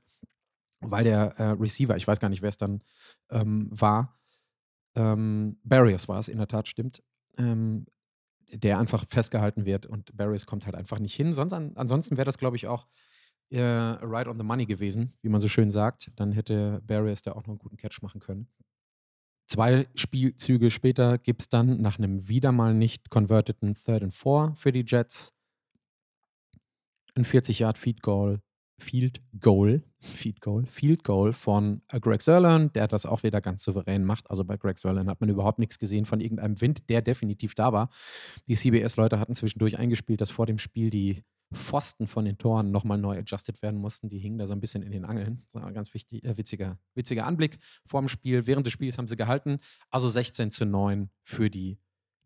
weil 0.90 1.04
der 1.04 1.38
äh, 1.38 1.50
Receiver, 1.50 1.96
ich 1.96 2.06
weiß 2.06 2.20
gar 2.20 2.28
nicht, 2.28 2.42
wer 2.42 2.48
es 2.48 2.56
dann 2.56 2.82
ähm, 3.30 3.68
war, 3.70 4.18
ähm, 4.94 5.58
Barriers 5.64 6.08
war 6.08 6.18
es 6.18 6.28
in 6.28 6.38
der 6.38 6.48
Tat, 6.48 6.68
stimmt, 6.68 7.02
ähm, 7.36 7.86
der 8.52 8.78
einfach 8.78 9.04
festgehalten 9.06 9.64
wird 9.64 9.86
und 9.86 10.16
Barriers 10.16 10.46
kommt 10.46 10.66
halt 10.66 10.76
einfach 10.76 10.98
nicht 10.98 11.14
hin. 11.14 11.32
Sonst, 11.32 11.52
an, 11.52 11.72
ansonsten 11.74 12.16
wäre 12.16 12.26
das, 12.26 12.38
glaube 12.38 12.56
ich, 12.56 12.66
auch 12.66 12.86
äh, 13.50 13.60
right 13.60 14.28
on 14.28 14.38
the 14.38 14.44
money 14.44 14.66
gewesen, 14.66 15.14
wie 15.22 15.28
man 15.28 15.40
so 15.40 15.48
schön 15.48 15.70
sagt. 15.70 16.12
Dann 16.16 16.32
hätte 16.32 16.80
Barriers 16.86 17.22
da 17.22 17.32
auch 17.32 17.42
noch 17.42 17.48
einen 17.48 17.58
guten 17.58 17.76
Catch 17.76 18.02
machen 18.02 18.20
können. 18.20 18.48
Zwei 19.46 19.86
Spielzüge 19.94 20.70
später 20.70 21.18
gibt 21.18 21.42
es 21.42 21.48
dann 21.48 21.80
nach 21.80 21.98
einem 21.98 22.28
wieder 22.28 22.50
mal 22.50 22.74
nicht 22.74 23.10
converteten 23.10 23.74
Third 23.74 24.02
and 24.02 24.14
Four 24.14 24.54
für 24.56 24.72
die 24.72 24.84
Jets 24.86 25.34
ein 27.14 27.24
40-Yard-Feed-Goal 27.24 28.40
Field 28.78 29.22
Goal, 29.40 29.82
Field 29.98 30.40
Goal, 30.40 30.66
Field 30.66 31.04
Goal 31.04 31.32
von 31.32 31.82
Greg 31.88 32.20
Sörlin, 32.20 32.72
der 32.72 32.88
das 32.88 33.06
auch 33.06 33.22
wieder 33.22 33.40
ganz 33.40 33.62
souverän 33.62 34.04
macht. 34.04 34.28
Also 34.30 34.44
bei 34.44 34.56
Greg 34.56 34.78
Sörlin 34.78 35.08
hat 35.08 35.20
man 35.20 35.30
überhaupt 35.30 35.58
nichts 35.58 35.78
gesehen 35.78 36.04
von 36.04 36.20
irgendeinem 36.20 36.60
Wind, 36.60 36.90
der 36.90 37.00
definitiv 37.00 37.54
da 37.54 37.72
war. 37.72 37.88
Die 38.48 38.56
CBS-Leute 38.56 39.18
hatten 39.20 39.34
zwischendurch 39.34 39.78
eingespielt, 39.78 40.20
dass 40.20 40.30
vor 40.30 40.46
dem 40.46 40.58
Spiel 40.58 40.90
die 40.90 41.22
Pfosten 41.52 42.06
von 42.06 42.24
den 42.24 42.36
Toren 42.36 42.70
nochmal 42.72 42.98
neu 42.98 43.18
adjusted 43.18 43.62
werden 43.62 43.80
mussten. 43.80 44.08
Die 44.08 44.18
hingen 44.18 44.38
da 44.38 44.46
so 44.46 44.54
ein 44.54 44.60
bisschen 44.60 44.82
in 44.82 44.92
den 44.92 45.04
Angeln. 45.04 45.42
Das 45.44 45.54
war 45.54 45.66
ein 45.66 45.74
ganz 45.74 45.94
wichtig, 45.94 46.24
äh, 46.24 46.36
witziger, 46.36 46.78
witziger 46.94 47.26
Anblick 47.26 47.58
vor 47.84 48.00
dem 48.00 48.08
Spiel. 48.08 48.46
Während 48.46 48.66
des 48.66 48.72
Spiels 48.72 48.98
haben 48.98 49.08
sie 49.08 49.16
gehalten. 49.16 49.58
Also 49.90 50.08
16 50.08 50.50
zu 50.50 50.66
9 50.66 51.10
für 51.22 51.50
die 51.50 51.78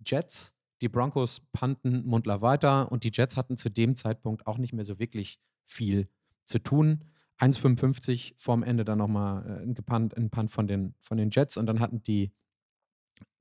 Jets. 0.05 0.55
Die 0.81 0.89
Broncos 0.89 1.43
panten 1.53 2.07
Mundler 2.07 2.41
weiter 2.41 2.91
und 2.93 3.05
die 3.05 3.11
Jets 3.13 3.37
hatten 3.37 3.57
zu 3.57 3.69
dem 3.69 3.97
Zeitpunkt 3.97 4.47
auch 4.47 4.59
nicht 4.59 4.73
mehr 4.73 4.85
so 4.85 4.99
wirklich 4.99 5.41
viel 5.65 6.09
zu 6.49 6.59
tun. 6.59 7.05
1,55 7.39 8.35
vorm 8.37 8.63
Ende 8.63 8.85
dann 8.85 8.99
nochmal 8.99 9.47
äh, 9.47 9.63
ein, 9.63 10.31
Punt 10.31 10.51
von 10.51 10.67
den, 10.67 10.95
von 11.01 11.17
den 11.17 11.31
Jets 11.31 11.57
und 11.57 11.67
dann 11.67 11.81
hatten 11.81 12.03
die 12.03 12.33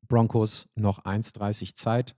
Broncos 0.08 0.70
noch 0.76 1.04
1,30 1.04 1.76
Zeit, 1.76 2.16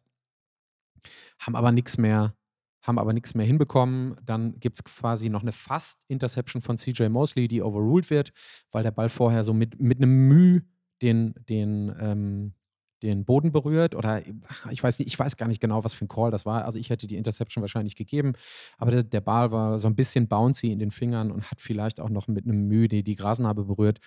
haben 1.39 1.55
aber 1.55 1.71
nichts 1.71 1.97
mehr, 1.97 2.35
haben 2.81 2.99
aber 2.99 3.13
nichts 3.13 3.33
mehr 3.33 3.45
hinbekommen. 3.45 4.15
Dann 4.23 4.59
gibt 4.59 4.77
es 4.77 4.83
quasi 4.83 5.29
noch 5.29 5.41
eine 5.41 5.53
Fast-Interception 5.53 6.61
von 6.61 6.77
CJ 6.77 7.07
Mosley, 7.07 7.47
die 7.47 7.61
overruled 7.61 8.09
wird, 8.09 8.31
weil 8.71 8.83
der 8.83 8.91
Ball 8.91 9.09
vorher 9.09 9.43
so 9.43 9.53
mit, 9.53 9.79
mit 9.79 9.97
einem 9.97 10.27
Mühe 10.27 10.63
den, 11.01 11.33
den, 11.47 11.95
ähm, 11.99 12.53
den 13.01 13.25
Boden 13.25 13.51
berührt 13.51 13.95
oder 13.95 14.21
ich 14.71 14.83
weiß 14.83 14.99
nicht, 14.99 15.07
ich 15.07 15.17
weiß 15.17 15.37
gar 15.37 15.47
nicht 15.47 15.61
genau, 15.61 15.83
was 15.83 15.93
für 15.93 16.05
ein 16.05 16.09
Call 16.09 16.31
das 16.31 16.45
war. 16.45 16.65
Also 16.65 16.79
ich 16.79 16.89
hätte 16.89 17.07
die 17.07 17.15
Interception 17.15 17.61
wahrscheinlich 17.61 17.95
gegeben, 17.95 18.33
aber 18.77 18.91
der, 18.91 19.03
der 19.03 19.21
Ball 19.21 19.51
war 19.51 19.79
so 19.79 19.87
ein 19.87 19.95
bisschen 19.95 20.27
bouncy 20.27 20.71
in 20.71 20.79
den 20.79 20.91
Fingern 20.91 21.31
und 21.31 21.49
hat 21.51 21.61
vielleicht 21.61 21.99
auch 21.99 22.09
noch 22.09 22.27
mit 22.27 22.45
einem 22.45 22.67
Mühe 22.67 22.87
die, 22.87 23.03
die 23.03 23.15
Grasnarbe 23.15 23.65
berührt. 23.65 23.99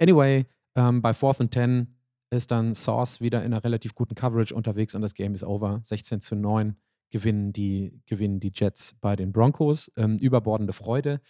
Anyway, 0.00 0.46
ähm, 0.74 1.02
bei 1.02 1.12
Fourth 1.12 1.40
and 1.40 1.50
Ten 1.50 1.96
ist 2.30 2.50
dann 2.50 2.74
Sauce 2.74 3.20
wieder 3.20 3.40
in 3.40 3.52
einer 3.52 3.64
relativ 3.64 3.94
guten 3.94 4.14
Coverage 4.14 4.54
unterwegs 4.54 4.94
und 4.94 5.02
das 5.02 5.14
Game 5.14 5.34
ist 5.34 5.44
over. 5.44 5.80
16 5.82 6.20
zu 6.20 6.36
9 6.36 6.76
gewinnen 7.10 7.52
die, 7.52 8.00
gewinnen 8.06 8.40
die 8.40 8.52
Jets 8.54 8.94
bei 9.00 9.16
den 9.16 9.32
Broncos. 9.32 9.90
Ähm, 9.96 10.16
überbordende 10.16 10.72
Freude. 10.72 11.20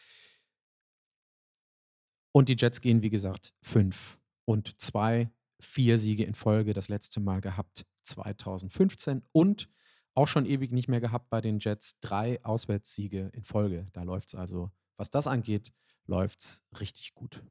Und 2.32 2.48
die 2.48 2.56
Jets 2.56 2.80
gehen, 2.80 3.02
wie 3.02 3.10
gesagt, 3.10 3.54
5 3.62 4.18
und 4.44 4.80
2 4.80 5.30
vier 5.60 5.98
Siege 5.98 6.24
in 6.24 6.34
Folge, 6.34 6.72
das 6.72 6.88
letzte 6.88 7.20
Mal 7.20 7.40
gehabt 7.40 7.86
2015 8.02 9.22
und 9.32 9.68
auch 10.14 10.26
schon 10.26 10.46
ewig 10.46 10.72
nicht 10.72 10.88
mehr 10.88 11.00
gehabt 11.00 11.30
bei 11.30 11.40
den 11.40 11.58
Jets, 11.60 12.00
drei 12.00 12.42
Auswärtssiege 12.44 13.30
in 13.32 13.44
Folge. 13.44 13.88
Da 13.92 14.02
läuft 14.02 14.28
es 14.28 14.34
also, 14.34 14.70
was 14.96 15.10
das 15.10 15.26
angeht, 15.26 15.72
läuft 16.06 16.40
es 16.40 16.62
richtig 16.80 17.14
gut. 17.14 17.42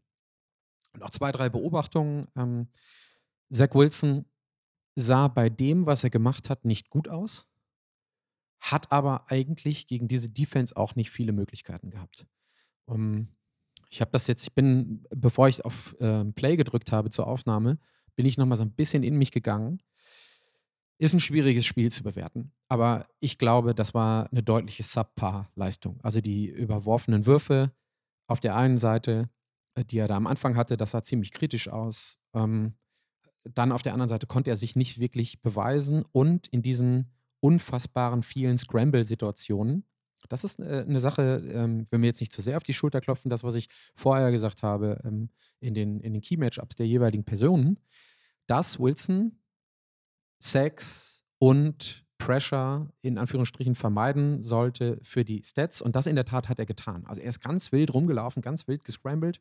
Noch 0.97 1.09
zwei, 1.11 1.31
drei 1.31 1.49
Beobachtungen. 1.49 2.25
Ähm, 2.35 2.67
Zach 3.49 3.73
Wilson 3.73 4.25
sah 4.95 5.27
bei 5.27 5.49
dem, 5.49 5.85
was 5.85 6.03
er 6.03 6.09
gemacht 6.09 6.49
hat, 6.49 6.65
nicht 6.65 6.89
gut 6.89 7.07
aus, 7.07 7.47
hat 8.59 8.91
aber 8.91 9.31
eigentlich 9.31 9.87
gegen 9.87 10.07
diese 10.07 10.29
Defense 10.29 10.75
auch 10.75 10.95
nicht 10.95 11.09
viele 11.09 11.31
Möglichkeiten 11.31 11.89
gehabt. 11.89 12.27
Um, 12.85 13.29
ich 13.89 14.01
habe 14.01 14.11
das 14.11 14.27
jetzt, 14.27 14.43
ich 14.43 14.53
bin, 14.53 15.05
bevor 15.09 15.47
ich 15.47 15.63
auf 15.63 15.95
äh, 15.99 16.25
Play 16.25 16.57
gedrückt 16.57 16.91
habe 16.91 17.09
zur 17.09 17.27
Aufnahme, 17.27 17.79
bin 18.19 18.25
ich 18.25 18.37
nochmal 18.37 18.57
so 18.57 18.65
ein 18.65 18.73
bisschen 18.73 19.03
in 19.03 19.15
mich 19.15 19.31
gegangen. 19.31 19.81
Ist 20.97 21.13
ein 21.13 21.21
schwieriges 21.21 21.65
Spiel 21.65 21.89
zu 21.89 22.03
bewerten, 22.03 22.51
aber 22.67 23.07
ich 23.21 23.37
glaube, 23.37 23.73
das 23.73 23.93
war 23.93 24.29
eine 24.29 24.43
deutliche 24.43 24.83
Subpar-Leistung. 24.83 26.01
Also 26.03 26.19
die 26.19 26.47
überworfenen 26.47 27.25
Würfe 27.25 27.71
auf 28.27 28.41
der 28.41 28.57
einen 28.57 28.77
Seite, 28.77 29.29
äh, 29.75 29.85
die 29.85 29.99
er 29.99 30.09
da 30.09 30.17
am 30.17 30.27
Anfang 30.27 30.57
hatte, 30.57 30.75
das 30.75 30.91
sah 30.91 31.01
ziemlich 31.01 31.31
kritisch 31.31 31.69
aus. 31.69 32.19
Ähm, 32.33 32.73
dann 33.45 33.71
auf 33.71 33.83
der 33.83 33.93
anderen 33.93 34.09
Seite 34.09 34.27
konnte 34.27 34.49
er 34.49 34.57
sich 34.57 34.75
nicht 34.75 34.99
wirklich 34.99 35.41
beweisen 35.41 36.03
und 36.11 36.47
in 36.47 36.61
diesen 36.61 37.13
unfassbaren 37.39 38.21
vielen 38.21 38.57
Scramble-Situationen, 38.57 39.85
das 40.27 40.43
ist 40.43 40.59
äh, 40.59 40.83
eine 40.85 40.99
Sache, 40.99 41.41
ähm, 41.53 41.85
wenn 41.89 42.01
wir 42.01 42.07
jetzt 42.07 42.19
nicht 42.19 42.33
zu 42.33 42.41
sehr 42.41 42.57
auf 42.57 42.63
die 42.63 42.73
Schulter 42.73 42.99
klopfen, 42.99 43.29
das, 43.29 43.43
was 43.43 43.55
ich 43.55 43.69
vorher 43.95 44.31
gesagt 44.31 44.63
habe, 44.63 44.99
ähm, 45.05 45.29
in 45.61 45.73
den, 45.73 46.01
in 46.01 46.13
den 46.13 46.21
Key-Matchups 46.21 46.75
der 46.75 46.87
jeweiligen 46.87 47.23
Personen, 47.23 47.79
dass 48.49 48.79
Wilson 48.79 49.39
Sex 50.41 51.23
und 51.37 52.05
Pressure 52.17 52.91
in 53.01 53.17
Anführungsstrichen 53.17 53.75
vermeiden 53.75 54.41
sollte 54.41 54.99
für 55.03 55.23
die 55.23 55.41
Stats. 55.43 55.81
Und 55.81 55.95
das 55.95 56.07
in 56.07 56.15
der 56.15 56.25
Tat 56.25 56.49
hat 56.49 56.59
er 56.59 56.65
getan. 56.65 57.05
Also 57.05 57.21
er 57.21 57.29
ist 57.29 57.41
ganz 57.41 57.71
wild 57.71 57.93
rumgelaufen, 57.93 58.41
ganz 58.41 58.67
wild 58.67 58.83
gescrambled, 58.83 59.39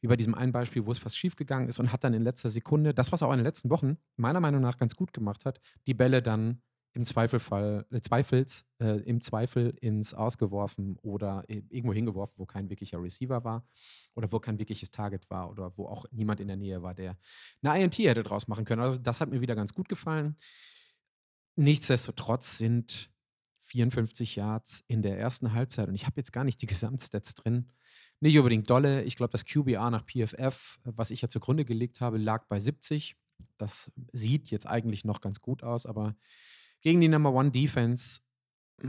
wie 0.00 0.08
bei 0.08 0.16
diesem 0.16 0.34
einen 0.34 0.52
Beispiel, 0.52 0.86
wo 0.86 0.92
es 0.92 0.98
fast 0.98 1.16
schief 1.16 1.36
gegangen 1.36 1.68
ist 1.68 1.78
und 1.78 1.92
hat 1.92 2.04
dann 2.04 2.14
in 2.14 2.22
letzter 2.22 2.50
Sekunde, 2.50 2.94
das, 2.94 3.10
was 3.10 3.22
er 3.22 3.28
auch 3.28 3.32
in 3.32 3.38
den 3.38 3.46
letzten 3.46 3.70
Wochen 3.70 3.96
meiner 4.16 4.40
Meinung 4.40 4.60
nach 4.60 4.76
ganz 4.76 4.94
gut 4.94 5.12
gemacht 5.12 5.44
hat, 5.44 5.60
die 5.86 5.94
Bälle 5.94 6.22
dann 6.22 6.60
im 6.94 7.04
Zweifelfall, 7.04 7.86
äh, 7.90 8.00
Zweifels, 8.00 8.66
äh, 8.78 9.00
im 9.00 9.20
Zweifel 9.20 9.76
ins 9.80 10.14
Ausgeworfen 10.14 10.96
oder 11.02 11.44
irgendwo 11.48 11.92
hingeworfen, 11.92 12.38
wo 12.38 12.46
kein 12.46 12.70
wirklicher 12.70 13.02
Receiver 13.02 13.42
war 13.42 13.66
oder 14.14 14.30
wo 14.30 14.38
kein 14.38 14.58
wirkliches 14.58 14.92
Target 14.92 15.28
war 15.28 15.50
oder 15.50 15.76
wo 15.76 15.86
auch 15.86 16.06
niemand 16.12 16.40
in 16.40 16.46
der 16.46 16.56
Nähe 16.56 16.82
war, 16.82 16.94
der 16.94 17.18
eine 17.62 17.82
INT 17.82 17.98
hätte 17.98 18.22
draus 18.22 18.46
machen 18.46 18.64
können. 18.64 18.80
Also 18.80 19.00
das 19.00 19.20
hat 19.20 19.28
mir 19.28 19.40
wieder 19.40 19.56
ganz 19.56 19.74
gut 19.74 19.88
gefallen. 19.88 20.36
Nichtsdestotrotz 21.56 22.58
sind 22.58 23.10
54 23.58 24.36
Yards 24.36 24.84
in 24.86 25.02
der 25.02 25.18
ersten 25.18 25.52
Halbzeit 25.52 25.88
und 25.88 25.96
ich 25.96 26.06
habe 26.06 26.16
jetzt 26.16 26.32
gar 26.32 26.44
nicht 26.44 26.62
die 26.62 26.66
Gesamtstats 26.74 27.34
drin. 27.34 27.72
Nicht 28.20 28.38
unbedingt 28.38 28.70
dolle. 28.70 29.02
Ich 29.02 29.16
glaube, 29.16 29.32
das 29.32 29.44
QBR 29.44 29.90
nach 29.90 30.06
PFF, 30.06 30.78
was 30.84 31.10
ich 31.10 31.22
ja 31.22 31.28
zugrunde 31.28 31.64
gelegt 31.64 32.00
habe, 32.00 32.18
lag 32.18 32.46
bei 32.46 32.60
70. 32.60 33.16
Das 33.56 33.92
sieht 34.12 34.50
jetzt 34.52 34.66
eigentlich 34.68 35.04
noch 35.04 35.20
ganz 35.20 35.40
gut 35.40 35.64
aus, 35.64 35.86
aber 35.86 36.14
gegen 36.84 37.00
die 37.00 37.08
Number 37.08 37.32
One 37.32 37.50
Defense 37.50 38.20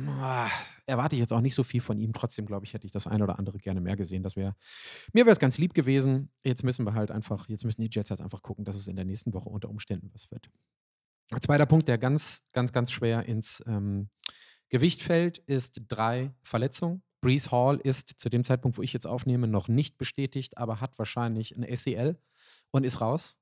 ah, 0.08 0.50
erwarte 0.86 1.16
ich 1.16 1.22
jetzt 1.22 1.34
auch 1.34 1.42
nicht 1.42 1.56
so 1.56 1.64
viel 1.64 1.82
von 1.82 1.98
ihm. 1.98 2.14
Trotzdem, 2.14 2.46
glaube 2.46 2.66
ich, 2.66 2.74
hätte 2.74 2.86
ich 2.86 2.92
das 2.92 3.08
eine 3.08 3.24
oder 3.24 3.40
andere 3.40 3.58
gerne 3.58 3.82
mehr 3.82 3.96
gesehen. 3.96 4.22
Das 4.22 4.36
wär, 4.36 4.56
mir 5.14 5.26
wäre 5.26 5.34
es 5.34 5.40
ganz 5.40 5.58
lieb 5.58 5.74
gewesen. 5.74 6.30
Jetzt 6.44 6.64
müssen 6.64 6.86
wir 6.86 6.94
halt 6.94 7.10
einfach, 7.10 7.48
jetzt 7.50 7.64
müssen 7.64 7.82
die 7.82 7.90
Jets 7.92 8.10
halt 8.10 8.22
einfach 8.22 8.42
gucken, 8.42 8.66
dass 8.66 8.76
es 8.76 8.88
in 8.88 8.96
der 8.96 9.06
nächsten 9.06 9.34
Woche 9.34 9.50
unter 9.50 9.70
Umständen 9.70 10.10
was 10.14 10.30
wird. 10.30 10.50
Ein 11.32 11.42
zweiter 11.42 11.66
Punkt, 11.66 11.88
der 11.88 11.98
ganz, 11.98 12.46
ganz, 12.52 12.72
ganz 12.72 12.92
schwer 12.92 13.26
ins 13.26 13.64
ähm, 13.66 14.10
Gewicht 14.70 15.02
fällt, 15.02 15.38
ist 15.40 15.82
drei 15.88 16.34
Verletzungen. 16.44 17.02
Brees 17.22 17.52
Hall 17.52 17.78
ist 17.78 18.20
zu 18.20 18.30
dem 18.30 18.44
Zeitpunkt, 18.44 18.78
wo 18.78 18.84
ich 18.84 18.94
jetzt 18.94 19.08
aufnehme, 19.08 19.48
noch 19.48 19.68
nicht 19.68 19.98
bestätigt, 19.98 20.58
aber 20.60 20.82
hat 20.82 21.00
wahrscheinlich 21.00 21.56
ein 21.56 21.64
ACL 21.64 22.20
und 22.72 22.84
ist 22.84 23.02
raus. 23.02 23.40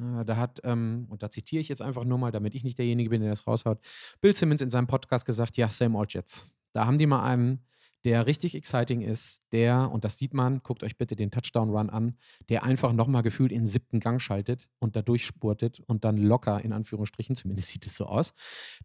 Äh, 0.00 0.24
da 0.24 0.36
hat, 0.36 0.60
ähm, 0.64 1.06
und 1.08 1.22
da 1.22 1.30
zitiere 1.30 1.60
ich 1.60 1.68
jetzt 1.68 1.82
einfach 1.82 2.04
nur 2.04 2.18
mal, 2.18 2.32
damit 2.32 2.54
ich 2.54 2.64
nicht 2.64 2.78
derjenige 2.78 3.10
bin, 3.10 3.20
der 3.20 3.30
das 3.30 3.46
raushaut, 3.46 3.78
Bill 4.20 4.34
Simmons 4.34 4.62
in 4.62 4.70
seinem 4.70 4.86
Podcast 4.86 5.26
gesagt, 5.26 5.56
ja, 5.56 5.68
same 5.68 5.96
old 5.96 6.12
Jets. 6.12 6.50
Da 6.72 6.86
haben 6.86 6.98
die 6.98 7.06
mal 7.06 7.22
einen, 7.22 7.64
der 8.04 8.26
richtig 8.26 8.54
exciting 8.54 9.00
ist, 9.00 9.42
der, 9.50 9.90
und 9.90 10.04
das 10.04 10.18
sieht 10.18 10.32
man, 10.32 10.60
guckt 10.62 10.84
euch 10.84 10.96
bitte 10.96 11.16
den 11.16 11.30
Touchdown-Run 11.30 11.90
an, 11.90 12.16
der 12.48 12.62
einfach 12.62 12.92
nochmal 12.92 13.22
gefühlt 13.22 13.50
in 13.50 13.66
siebten 13.66 13.98
Gang 13.98 14.20
schaltet 14.20 14.68
und 14.78 14.94
da 14.94 15.02
durchspurtet 15.02 15.80
und 15.80 16.04
dann 16.04 16.16
locker, 16.16 16.62
in 16.62 16.72
Anführungsstrichen, 16.72 17.34
zumindest 17.34 17.70
sieht 17.70 17.84
es 17.84 17.96
so 17.96 18.06
aus, 18.06 18.32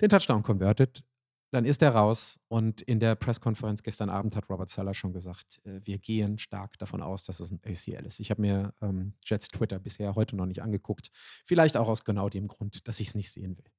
den 0.02 0.10
Touchdown 0.10 0.42
convertet 0.42 1.04
dann 1.52 1.66
ist 1.66 1.82
er 1.82 1.94
raus 1.94 2.40
und 2.48 2.82
in 2.82 3.00
der 3.00 3.16
Pressekonferenz 3.16 3.84
gestern 3.84 4.10
Abend 4.10 4.36
hat 4.36 4.50
Robert 4.50 4.70
Seller 4.70 4.94
schon 4.94 5.12
gesagt, 5.12 5.60
äh, 5.66 5.82
wir 5.84 6.00
gehen 6.00 6.38
stark 6.38 6.78
davon 6.80 7.02
aus, 7.02 7.26
dass 7.26 7.40
es 7.40 7.52
ein 7.52 7.60
ACL 7.66 8.06
ist. 8.06 8.20
Ich 8.22 8.32
habe 8.32 8.42
mir 8.42 8.74
ähm, 8.82 9.14
Jets 9.24 9.50
Twitter 9.50 9.78
bisher 9.80 10.16
heute 10.16 10.36
noch 10.38 10.46
nicht 10.46 10.64
angeguckt. 10.64 11.12
Vielleicht 11.44 11.76
auch 11.76 11.90
aus 11.90 12.06
genau 12.06 12.30
dem 12.30 12.48
Grund, 12.48 12.88
dass 12.88 13.00
ich 13.02 13.10
es 13.10 13.16
nicht 13.16 13.32
sehen 13.32 13.58
will. 13.58 13.70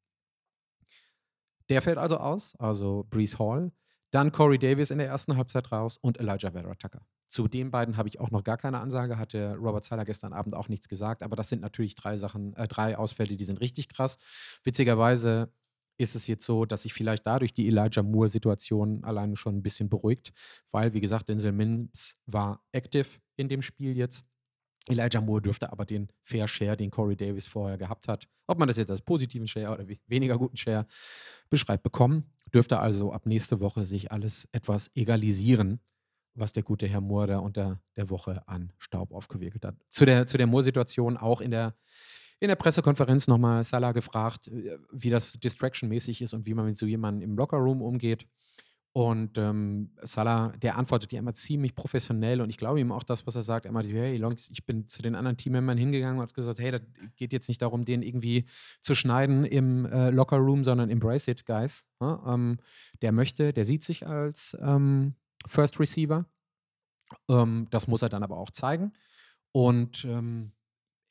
Der 1.70 1.80
fällt 1.80 1.98
also 1.98 2.18
aus, 2.18 2.54
also 2.56 3.06
Brees 3.08 3.38
Hall. 3.38 3.72
Dann 4.10 4.30
Corey 4.30 4.58
Davis 4.58 4.90
in 4.90 4.98
der 4.98 5.06
ersten 5.06 5.36
Halbzeit 5.36 5.72
raus 5.72 5.96
und 5.96 6.18
Elijah 6.20 6.50
Vera 6.50 6.74
Tucker. 6.74 7.06
Zu 7.28 7.48
den 7.48 7.70
beiden 7.70 7.96
habe 7.96 8.10
ich 8.10 8.20
auch 8.20 8.30
noch 8.30 8.44
gar 8.44 8.58
keine 8.58 8.78
Ansage, 8.80 9.18
hatte 9.18 9.56
Robert 9.56 9.86
Seller 9.86 10.04
gestern 10.04 10.34
Abend 10.34 10.54
auch 10.54 10.68
nichts 10.68 10.86
gesagt, 10.86 11.22
aber 11.22 11.34
das 11.34 11.48
sind 11.48 11.62
natürlich 11.62 11.94
drei 11.94 12.18
Sachen, 12.18 12.54
äh, 12.56 12.68
drei 12.68 12.98
Ausfälle, 12.98 13.38
die 13.38 13.44
sind 13.44 13.62
richtig 13.62 13.88
krass. 13.88 14.18
Witzigerweise 14.64 15.50
ist 15.98 16.14
es 16.14 16.26
jetzt 16.26 16.44
so, 16.44 16.64
dass 16.64 16.82
sich 16.82 16.92
vielleicht 16.92 17.26
dadurch 17.26 17.54
die 17.54 17.68
Elijah 17.68 18.02
Moore-Situation 18.02 19.04
alleine 19.04 19.36
schon 19.36 19.56
ein 19.56 19.62
bisschen 19.62 19.88
beruhigt, 19.88 20.32
weil, 20.70 20.92
wie 20.92 21.00
gesagt, 21.00 21.28
Denzel 21.28 21.52
Mims 21.52 22.16
war 22.26 22.64
active 22.72 23.18
in 23.36 23.48
dem 23.48 23.62
Spiel 23.62 23.96
jetzt. 23.96 24.24
Elijah 24.88 25.20
Moore 25.20 25.42
dürfte 25.42 25.70
aber 25.70 25.84
den 25.84 26.08
Fair 26.22 26.48
Share, 26.48 26.76
den 26.76 26.90
Corey 26.90 27.16
Davis 27.16 27.46
vorher 27.46 27.78
gehabt 27.78 28.08
hat, 28.08 28.28
ob 28.46 28.58
man 28.58 28.68
das 28.68 28.78
jetzt 28.78 28.90
als 28.90 29.00
positiven 29.00 29.46
Share 29.46 29.72
oder 29.72 29.86
weniger 30.06 30.38
guten 30.38 30.56
Share 30.56 30.86
beschreibt, 31.50 31.82
bekommen, 31.82 32.32
dürfte 32.52 32.78
also 32.78 33.12
ab 33.12 33.26
nächste 33.26 33.60
Woche 33.60 33.84
sich 33.84 34.10
alles 34.10 34.48
etwas 34.52 34.90
egalisieren, 34.96 35.80
was 36.34 36.52
der 36.52 36.62
gute 36.62 36.88
Herr 36.88 37.00
Moore 37.00 37.28
da 37.28 37.38
unter 37.38 37.80
der 37.96 38.10
Woche 38.10 38.46
an 38.48 38.72
Staub 38.78 39.12
aufgewickelt 39.12 39.64
hat. 39.64 39.76
Zu 39.88 40.04
der, 40.04 40.26
zu 40.26 40.36
der 40.36 40.46
Moore-Situation 40.46 41.16
auch 41.16 41.40
in 41.40 41.50
der 41.50 41.74
in 42.42 42.48
der 42.48 42.56
Pressekonferenz 42.56 43.28
nochmal 43.28 43.62
Salah 43.62 43.92
gefragt, 43.92 44.50
wie 44.90 45.10
das 45.10 45.34
Distraction-mäßig 45.34 46.22
ist 46.22 46.34
und 46.34 46.44
wie 46.44 46.54
man 46.54 46.66
mit 46.66 46.76
so 46.76 46.86
jemandem 46.86 47.30
im 47.30 47.36
Lockerroom 47.36 47.80
umgeht. 47.80 48.26
Und 48.90 49.38
ähm, 49.38 49.92
Salah, 50.02 50.48
der 50.60 50.76
antwortet 50.76 51.12
ja 51.12 51.20
immer 51.20 51.34
ziemlich 51.34 51.76
professionell 51.76 52.40
und 52.40 52.50
ich 52.50 52.58
glaube 52.58 52.80
ihm 52.80 52.90
auch 52.90 53.04
das, 53.04 53.28
was 53.28 53.36
er 53.36 53.42
sagt. 53.42 53.64
Er 53.64 53.72
hey, 53.72 54.16
Longs, 54.16 54.50
ich 54.50 54.66
bin 54.66 54.88
zu 54.88 55.02
den 55.02 55.14
anderen 55.14 55.36
Teammembern 55.36 55.78
hingegangen 55.78 56.16
und 56.16 56.22
hat 56.24 56.34
gesagt, 56.34 56.58
hey, 56.58 56.72
das 56.72 56.82
geht 57.14 57.32
jetzt 57.32 57.48
nicht 57.48 57.62
darum, 57.62 57.84
den 57.84 58.02
irgendwie 58.02 58.44
zu 58.80 58.96
schneiden 58.96 59.44
im 59.44 59.86
äh, 59.86 60.10
Lockerroom, 60.10 60.64
sondern 60.64 60.90
embrace 60.90 61.28
it, 61.28 61.46
guys. 61.46 61.86
Ja, 62.00 62.24
ähm, 62.26 62.58
der 63.02 63.12
möchte, 63.12 63.52
der 63.52 63.64
sieht 63.64 63.84
sich 63.84 64.04
als 64.04 64.56
ähm, 64.60 65.14
First 65.46 65.78
Receiver. 65.78 66.26
Ähm, 67.28 67.68
das 67.70 67.86
muss 67.86 68.02
er 68.02 68.08
dann 68.08 68.24
aber 68.24 68.36
auch 68.36 68.50
zeigen. 68.50 68.94
Und 69.52 70.04
ähm, 70.06 70.50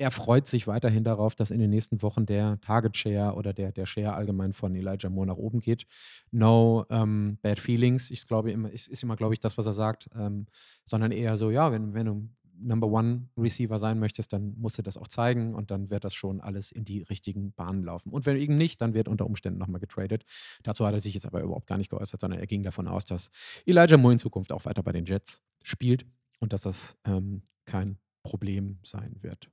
er 0.01 0.10
freut 0.10 0.48
sich 0.48 0.65
weiterhin 0.65 1.03
darauf, 1.03 1.36
dass 1.36 1.51
in 1.51 1.60
den 1.60 1.70
nächsten 1.70 2.01
Wochen 2.01 2.25
der 2.25 2.60
Target 2.62 2.98
Share 2.98 3.36
oder 3.36 3.53
der, 3.53 3.72
der 3.72 3.86
Share 3.86 4.13
allgemein 4.13 4.51
von 4.51 4.74
Elijah 4.74 5.10
Moore 5.10 5.27
nach 5.27 5.38
oben 5.38 5.60
geht. 5.60 5.86
No 6.31 6.84
um, 6.89 7.38
bad 7.43 7.60
feelings, 7.60 8.10
ich 8.10 8.25
glaube 8.25 8.51
immer, 8.51 8.72
ist, 8.72 8.88
ist 8.88 9.03
immer, 9.03 9.15
glaube 9.15 9.36
ich, 9.36 9.39
das, 9.39 9.60
was 9.60 9.67
er 9.67 9.74
sagt, 9.74 10.10
ähm, 10.15 10.48
sondern 10.86 11.12
eher 11.12 11.38
so, 11.38 11.51
ja, 11.51 11.72
wenn, 11.72 11.93
wenn 11.93 12.08
du 12.08 12.29
Number 12.58 12.88
One 12.88 13.29
Receiver 13.38 13.77
sein 13.77 14.00
möchtest, 14.00 14.34
dann 14.34 14.55
musst 14.58 14.79
du 14.79 14.81
das 14.81 14.98
auch 14.98 15.08
zeigen 15.08 15.53
und 15.53 15.70
dann 15.70 15.91
wird 15.91 16.03
das 16.03 16.15
schon 16.15 16.41
alles 16.41 16.72
in 16.72 16.84
die 16.84 17.03
richtigen 17.03 17.53
Bahnen 17.53 17.84
laufen. 17.84 18.12
Und 18.12 18.25
wenn 18.25 18.38
eben 18.38 18.58
nicht, 18.58 18.81
dann 18.81 18.96
wird 18.96 19.08
unter 19.08 19.27
Umständen 19.27 19.60
nochmal 19.60 19.79
getradet. 19.79 20.25
Dazu 20.63 20.86
hat 20.86 20.93
er 20.93 21.00
sich 21.00 21.13
jetzt 21.13 21.27
aber 21.27 21.41
überhaupt 21.41 21.67
gar 21.67 21.77
nicht 21.77 21.91
geäußert, 21.91 22.22
sondern 22.22 22.39
er 22.39 22.48
ging 22.48 22.63
davon 22.63 22.88
aus, 22.88 23.05
dass 23.05 23.29
Elijah 23.67 23.98
Moore 23.98 24.13
in 24.13 24.20
Zukunft 24.20 24.51
auch 24.51 24.65
weiter 24.65 24.81
bei 24.81 24.93
den 24.93 25.05
Jets 25.05 25.43
spielt 25.63 26.08
und 26.39 26.53
dass 26.53 26.63
das 26.63 26.98
ähm, 27.05 27.43
kein 27.65 28.00
Problem 28.24 28.79
sein 28.84 29.15
wird. 29.22 29.50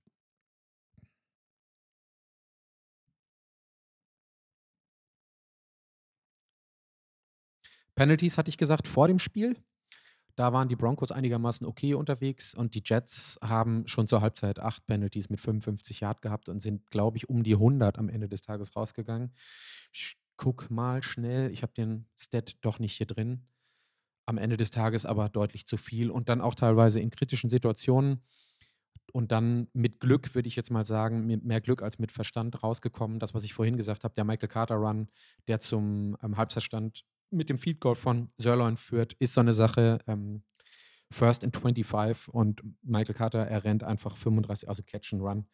Penalties 7.98 8.38
hatte 8.38 8.48
ich 8.48 8.56
gesagt 8.56 8.86
vor 8.86 9.08
dem 9.08 9.18
Spiel. 9.18 9.56
Da 10.36 10.52
waren 10.52 10.68
die 10.68 10.76
Broncos 10.76 11.10
einigermaßen 11.10 11.66
okay 11.66 11.94
unterwegs 11.94 12.54
und 12.54 12.76
die 12.76 12.82
Jets 12.84 13.40
haben 13.42 13.88
schon 13.88 14.06
zur 14.06 14.20
Halbzeit 14.20 14.60
acht 14.60 14.86
Penalties 14.86 15.30
mit 15.30 15.40
55 15.40 15.98
Yard 15.98 16.22
gehabt 16.22 16.48
und 16.48 16.62
sind, 16.62 16.88
glaube 16.92 17.16
ich, 17.16 17.28
um 17.28 17.42
die 17.42 17.54
100 17.54 17.98
am 17.98 18.08
Ende 18.08 18.28
des 18.28 18.40
Tages 18.40 18.76
rausgegangen. 18.76 19.32
Ich 19.92 20.16
guck 20.36 20.70
mal 20.70 21.02
schnell, 21.02 21.50
ich 21.50 21.62
habe 21.62 21.72
den 21.72 22.06
Stat 22.16 22.56
doch 22.60 22.78
nicht 22.78 22.94
hier 22.94 23.06
drin. 23.06 23.48
Am 24.26 24.38
Ende 24.38 24.56
des 24.56 24.70
Tages 24.70 25.04
aber 25.04 25.28
deutlich 25.28 25.66
zu 25.66 25.76
viel 25.76 26.08
und 26.08 26.28
dann 26.28 26.40
auch 26.40 26.54
teilweise 26.54 27.00
in 27.00 27.10
kritischen 27.10 27.50
Situationen 27.50 28.22
und 29.12 29.32
dann 29.32 29.66
mit 29.72 29.98
Glück, 29.98 30.36
würde 30.36 30.46
ich 30.46 30.54
jetzt 30.54 30.70
mal 30.70 30.84
sagen, 30.84 31.26
mehr 31.26 31.60
Glück 31.60 31.82
als 31.82 31.98
mit 31.98 32.12
Verstand 32.12 32.62
rausgekommen. 32.62 33.18
Das, 33.18 33.34
was 33.34 33.42
ich 33.42 33.54
vorhin 33.54 33.76
gesagt 33.76 34.04
habe, 34.04 34.14
der 34.14 34.22
Michael 34.22 34.48
Carter 34.48 34.76
Run, 34.76 35.08
der 35.48 35.58
zum 35.58 36.16
ähm, 36.22 36.36
Halbzeitstand 36.36 37.04
mit 37.30 37.50
dem 37.50 37.58
Feed 37.58 37.80
Goal 37.80 37.94
von 37.94 38.30
Sirloin 38.36 38.76
führt, 38.76 39.14
ist 39.14 39.34
so 39.34 39.40
eine 39.40 39.52
Sache. 39.52 39.98
Ähm, 40.06 40.42
First 41.10 41.42
in 41.42 41.52
25 41.52 42.28
und 42.34 42.62
Michael 42.82 43.14
Carter, 43.14 43.46
er 43.46 43.64
rennt 43.64 43.82
einfach 43.82 44.16
35, 44.16 44.68
also 44.68 44.82
Catch 44.82 45.14
and 45.14 45.22
Run, 45.22 45.46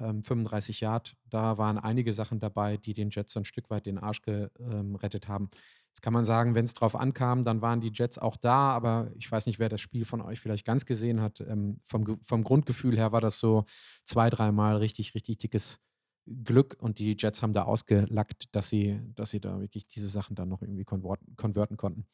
ähm, 0.00 0.22
35 0.22 0.80
Yard. 0.80 1.16
Da 1.26 1.58
waren 1.58 1.78
einige 1.78 2.12
Sachen 2.12 2.40
dabei, 2.40 2.76
die 2.76 2.92
den 2.92 3.10
Jets 3.10 3.32
so 3.32 3.40
ein 3.40 3.44
Stück 3.44 3.70
weit 3.70 3.86
den 3.86 3.98
Arsch 3.98 4.22
gerettet 4.22 5.26
ähm, 5.26 5.28
haben. 5.28 5.50
Jetzt 5.88 6.02
kann 6.02 6.12
man 6.12 6.24
sagen, 6.24 6.54
wenn 6.54 6.64
es 6.64 6.74
drauf 6.74 6.96
ankam, 6.96 7.44
dann 7.44 7.62
waren 7.62 7.80
die 7.80 7.92
Jets 7.92 8.18
auch 8.18 8.36
da, 8.36 8.70
aber 8.72 9.10
ich 9.14 9.30
weiß 9.30 9.46
nicht, 9.46 9.58
wer 9.58 9.68
das 9.68 9.80
Spiel 9.80 10.04
von 10.04 10.20
euch 10.20 10.40
vielleicht 10.40 10.66
ganz 10.66 10.84
gesehen 10.84 11.20
hat. 11.20 11.40
Ähm, 11.40 11.80
vom, 11.84 12.18
vom 12.22 12.42
Grundgefühl 12.42 12.96
her 12.96 13.12
war 13.12 13.20
das 13.20 13.38
so 13.38 13.64
zwei, 14.04 14.28
dreimal 14.28 14.76
richtig, 14.76 15.14
richtig 15.14 15.38
dickes 15.38 15.78
Glück 16.26 16.76
und 16.80 16.98
die 16.98 17.16
Jets 17.18 17.42
haben 17.42 17.52
da 17.52 17.62
ausgelackt, 17.62 18.54
dass 18.54 18.68
sie, 18.68 19.00
dass 19.14 19.30
sie 19.30 19.40
da 19.40 19.60
wirklich 19.60 19.86
diese 19.86 20.08
Sachen 20.08 20.34
dann 20.34 20.48
noch 20.48 20.62
irgendwie 20.62 20.84
konverten 20.84 21.76
konnten. 21.76 22.06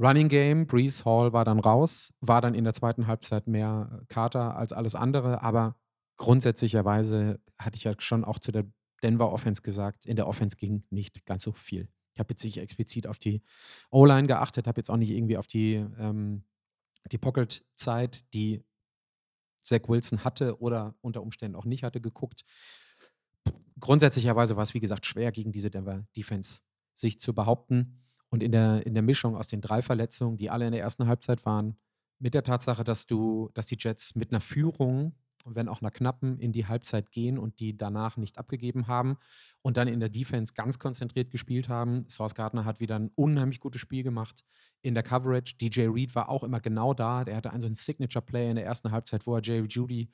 Running 0.00 0.28
Game, 0.28 0.66
Breeze 0.66 1.04
Hall 1.04 1.32
war 1.32 1.44
dann 1.44 1.58
raus, 1.58 2.14
war 2.20 2.40
dann 2.40 2.54
in 2.54 2.64
der 2.64 2.74
zweiten 2.74 3.08
Halbzeit 3.08 3.48
mehr 3.48 4.04
Carter 4.08 4.56
als 4.56 4.72
alles 4.72 4.94
andere, 4.94 5.42
aber 5.42 5.76
grundsätzlicherweise 6.16 7.40
hatte 7.58 7.76
ich 7.76 7.84
ja 7.84 7.94
schon 7.98 8.24
auch 8.24 8.38
zu 8.38 8.52
der 8.52 8.64
Denver 9.02 9.32
Offense 9.32 9.62
gesagt, 9.62 10.06
in 10.06 10.16
der 10.16 10.28
Offense 10.28 10.56
ging 10.56 10.84
nicht 10.90 11.24
ganz 11.24 11.42
so 11.42 11.52
viel. 11.52 11.88
Ich 12.14 12.20
habe 12.20 12.32
jetzt 12.32 12.44
nicht 12.44 12.58
explizit 12.58 13.06
auf 13.06 13.18
die 13.18 13.42
O-Line 13.90 14.26
geachtet, 14.26 14.66
habe 14.66 14.78
jetzt 14.78 14.90
auch 14.90 14.96
nicht 14.96 15.10
irgendwie 15.10 15.36
auf 15.36 15.46
die, 15.46 15.74
ähm, 15.98 16.44
die 17.10 17.18
Pocket-Zeit, 17.18 18.24
die 18.34 18.64
Zach 19.68 19.88
Wilson 19.88 20.24
hatte 20.24 20.60
oder 20.60 20.94
unter 21.00 21.22
Umständen 21.22 21.56
auch 21.56 21.64
nicht 21.64 21.82
hatte, 21.82 22.00
geguckt. 22.00 22.44
Grundsätzlicherweise 23.80 24.56
war 24.56 24.62
es, 24.62 24.74
wie 24.74 24.80
gesagt, 24.80 25.06
schwer 25.06 25.30
gegen 25.32 25.52
diese 25.52 25.70
Denver 25.70 26.04
Defense 26.16 26.60
sich 26.94 27.20
zu 27.20 27.34
behaupten. 27.34 28.04
Und 28.30 28.42
in 28.42 28.52
der, 28.52 28.84
in 28.84 28.94
der 28.94 29.02
Mischung 29.02 29.36
aus 29.36 29.48
den 29.48 29.60
drei 29.60 29.80
Verletzungen, 29.82 30.36
die 30.36 30.50
alle 30.50 30.66
in 30.66 30.72
der 30.72 30.82
ersten 30.82 31.06
Halbzeit 31.06 31.46
waren, 31.46 31.78
mit 32.18 32.34
der 32.34 32.42
Tatsache, 32.42 32.84
dass 32.84 33.06
du, 33.06 33.48
dass 33.54 33.66
die 33.66 33.76
Jets 33.78 34.14
mit 34.16 34.32
einer 34.32 34.40
Führung 34.40 35.14
wenn 35.54 35.68
auch 35.68 35.80
einer 35.80 35.90
knappen, 35.90 36.38
in 36.38 36.52
die 36.52 36.66
Halbzeit 36.66 37.10
gehen 37.10 37.38
und 37.38 37.60
die 37.60 37.76
danach 37.76 38.16
nicht 38.16 38.38
abgegeben 38.38 38.86
haben 38.86 39.16
und 39.62 39.76
dann 39.76 39.88
in 39.88 40.00
der 40.00 40.08
Defense 40.08 40.54
ganz 40.54 40.78
konzentriert 40.78 41.30
gespielt 41.30 41.68
haben. 41.68 42.08
Source 42.08 42.34
Gardner 42.34 42.64
hat 42.64 42.80
wieder 42.80 42.98
ein 42.98 43.10
unheimlich 43.14 43.60
gutes 43.60 43.80
Spiel 43.80 44.02
gemacht 44.02 44.44
in 44.82 44.94
der 44.94 45.02
Coverage. 45.02 45.56
DJ 45.60 45.88
Reed 45.88 46.14
war 46.14 46.28
auch 46.28 46.44
immer 46.44 46.60
genau 46.60 46.94
da. 46.94 47.24
Der 47.24 47.36
hatte 47.36 47.50
einen 47.50 47.60
so 47.60 47.66
einen 47.66 47.74
Signature-Play 47.74 48.50
in 48.50 48.56
der 48.56 48.64
ersten 48.64 48.90
Halbzeit, 48.90 49.26
wo 49.26 49.34
er 49.34 49.42
Jerry 49.42 49.66
Judy 49.68 50.10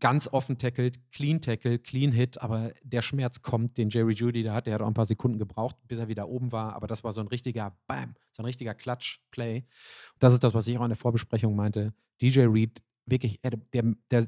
ganz 0.00 0.28
offen 0.28 0.56
tackelt, 0.56 0.98
clean 1.12 1.40
tackle, 1.40 1.78
clean 1.78 2.10
hit, 2.12 2.40
aber 2.40 2.72
der 2.82 3.02
Schmerz 3.02 3.42
kommt, 3.42 3.76
den 3.76 3.90
Jerry 3.90 4.14
Judy 4.14 4.42
da 4.42 4.54
hat, 4.54 4.66
der 4.66 4.74
hat 4.74 4.82
auch 4.82 4.86
ein 4.86 4.94
paar 4.94 5.04
Sekunden 5.04 5.38
gebraucht, 5.38 5.76
bis 5.86 5.98
er 5.98 6.08
wieder 6.08 6.28
oben 6.28 6.52
war, 6.52 6.74
aber 6.74 6.86
das 6.86 7.04
war 7.04 7.12
so 7.12 7.20
ein 7.20 7.28
richtiger 7.28 7.76
Bam, 7.86 8.14
so 8.30 8.42
ein 8.42 8.46
richtiger 8.46 8.74
Klatsch-Play. 8.74 9.64
Das 10.18 10.32
ist 10.32 10.42
das, 10.42 10.54
was 10.54 10.66
ich 10.66 10.78
auch 10.78 10.84
in 10.84 10.88
der 10.88 10.96
Vorbesprechung 10.96 11.54
meinte. 11.54 11.92
DJ 12.22 12.42
Reed, 12.42 12.82
wirklich, 13.04 13.40
der, 13.42 13.94
der, 14.10 14.26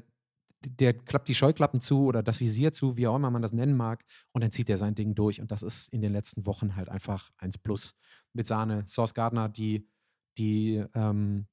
der 0.61 0.93
klappt 0.93 1.27
die 1.27 1.35
Scheuklappen 1.35 1.81
zu 1.81 2.05
oder 2.05 2.23
das 2.23 2.39
Visier 2.39 2.71
zu, 2.71 2.97
wie 2.97 3.07
auch 3.07 3.15
immer 3.15 3.29
man 3.29 3.41
das 3.41 3.53
nennen 3.53 3.75
mag, 3.75 4.03
und 4.31 4.43
dann 4.43 4.51
zieht 4.51 4.69
er 4.69 4.77
sein 4.77 4.95
Ding 4.95 5.15
durch. 5.15 5.41
Und 5.41 5.51
das 5.51 5.63
ist 5.63 5.89
in 5.89 6.01
den 6.01 6.11
letzten 6.11 6.45
Wochen 6.45 6.75
halt 6.75 6.89
einfach 6.89 7.29
1 7.37 7.59
plus 7.59 7.93
mit 8.33 8.47
Sahne. 8.47 8.83
Source 8.87 9.13
Gardner, 9.13 9.49
die, 9.49 9.87
die 10.37 10.83
ähm, 10.93 11.47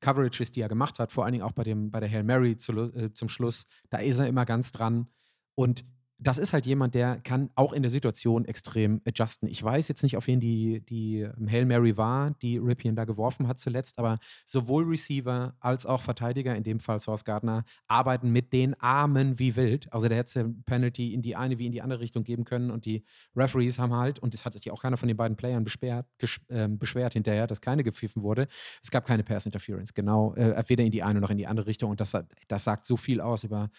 Coverages, 0.00 0.50
die 0.52 0.60
er 0.60 0.68
gemacht 0.68 0.98
hat, 0.98 1.12
vor 1.12 1.24
allen 1.24 1.32
Dingen 1.32 1.44
auch 1.44 1.52
bei, 1.52 1.64
dem, 1.64 1.90
bei 1.90 2.00
der 2.00 2.10
Hail 2.10 2.24
Mary 2.24 2.56
zu, 2.56 2.72
äh, 2.72 3.12
zum 3.12 3.28
Schluss, 3.28 3.66
da 3.90 3.98
ist 3.98 4.18
er 4.18 4.26
immer 4.26 4.44
ganz 4.44 4.72
dran. 4.72 5.08
Und 5.54 5.84
das 6.18 6.38
ist 6.38 6.54
halt 6.54 6.64
jemand, 6.64 6.94
der 6.94 7.20
kann 7.20 7.50
auch 7.56 7.72
in 7.74 7.82
der 7.82 7.90
Situation 7.90 8.46
extrem 8.46 9.02
adjusten. 9.06 9.48
Ich 9.48 9.62
weiß 9.62 9.88
jetzt 9.88 10.02
nicht, 10.02 10.16
auf 10.16 10.26
wen 10.26 10.40
die, 10.40 10.80
die 10.86 11.28
Hail 11.48 11.66
Mary 11.66 11.96
war, 11.98 12.30
die 12.42 12.56
Ripien 12.56 12.96
da 12.96 13.04
geworfen 13.04 13.46
hat 13.48 13.58
zuletzt, 13.58 13.98
aber 13.98 14.18
sowohl 14.46 14.84
Receiver 14.84 15.54
als 15.60 15.84
auch 15.84 16.00
Verteidiger, 16.00 16.56
in 16.56 16.62
dem 16.62 16.80
Fall 16.80 17.00
Source 17.00 17.24
Gardner, 17.24 17.64
arbeiten 17.86 18.30
mit 18.30 18.52
den 18.54 18.74
Armen 18.80 19.38
wie 19.38 19.56
wild. 19.56 19.92
Also 19.92 20.08
der 20.08 20.16
hätte 20.16 20.54
Penalty 20.64 21.12
in 21.12 21.20
die 21.20 21.36
eine 21.36 21.58
wie 21.58 21.66
in 21.66 21.72
die 21.72 21.82
andere 21.82 22.00
Richtung 22.00 22.24
geben 22.24 22.44
können 22.44 22.70
und 22.70 22.86
die 22.86 23.04
Referees 23.34 23.78
haben 23.78 23.94
halt, 23.94 24.18
und 24.18 24.32
das 24.32 24.46
hat 24.46 24.54
sich 24.54 24.70
auch 24.70 24.80
keiner 24.80 24.96
von 24.96 25.08
den 25.08 25.16
beiden 25.18 25.36
Playern 25.36 25.64
beschwert, 25.64 26.06
äh, 26.48 26.68
beschwert 26.68 27.12
hinterher, 27.12 27.46
dass 27.46 27.60
keine 27.60 27.82
gepfiffen 27.82 28.22
wurde. 28.22 28.48
Es 28.82 28.90
gab 28.90 29.04
keine 29.04 29.22
Pass 29.22 29.44
Interference, 29.44 29.92
genau, 29.92 30.34
äh, 30.34 30.62
weder 30.66 30.82
in 30.82 30.90
die 30.90 31.02
eine 31.02 31.20
noch 31.20 31.30
in 31.30 31.36
die 31.36 31.46
andere 31.46 31.66
Richtung 31.66 31.90
und 31.90 32.00
das, 32.00 32.16
das 32.48 32.64
sagt 32.64 32.86
so 32.86 32.96
viel 32.96 33.20
aus 33.20 33.44
über 33.44 33.70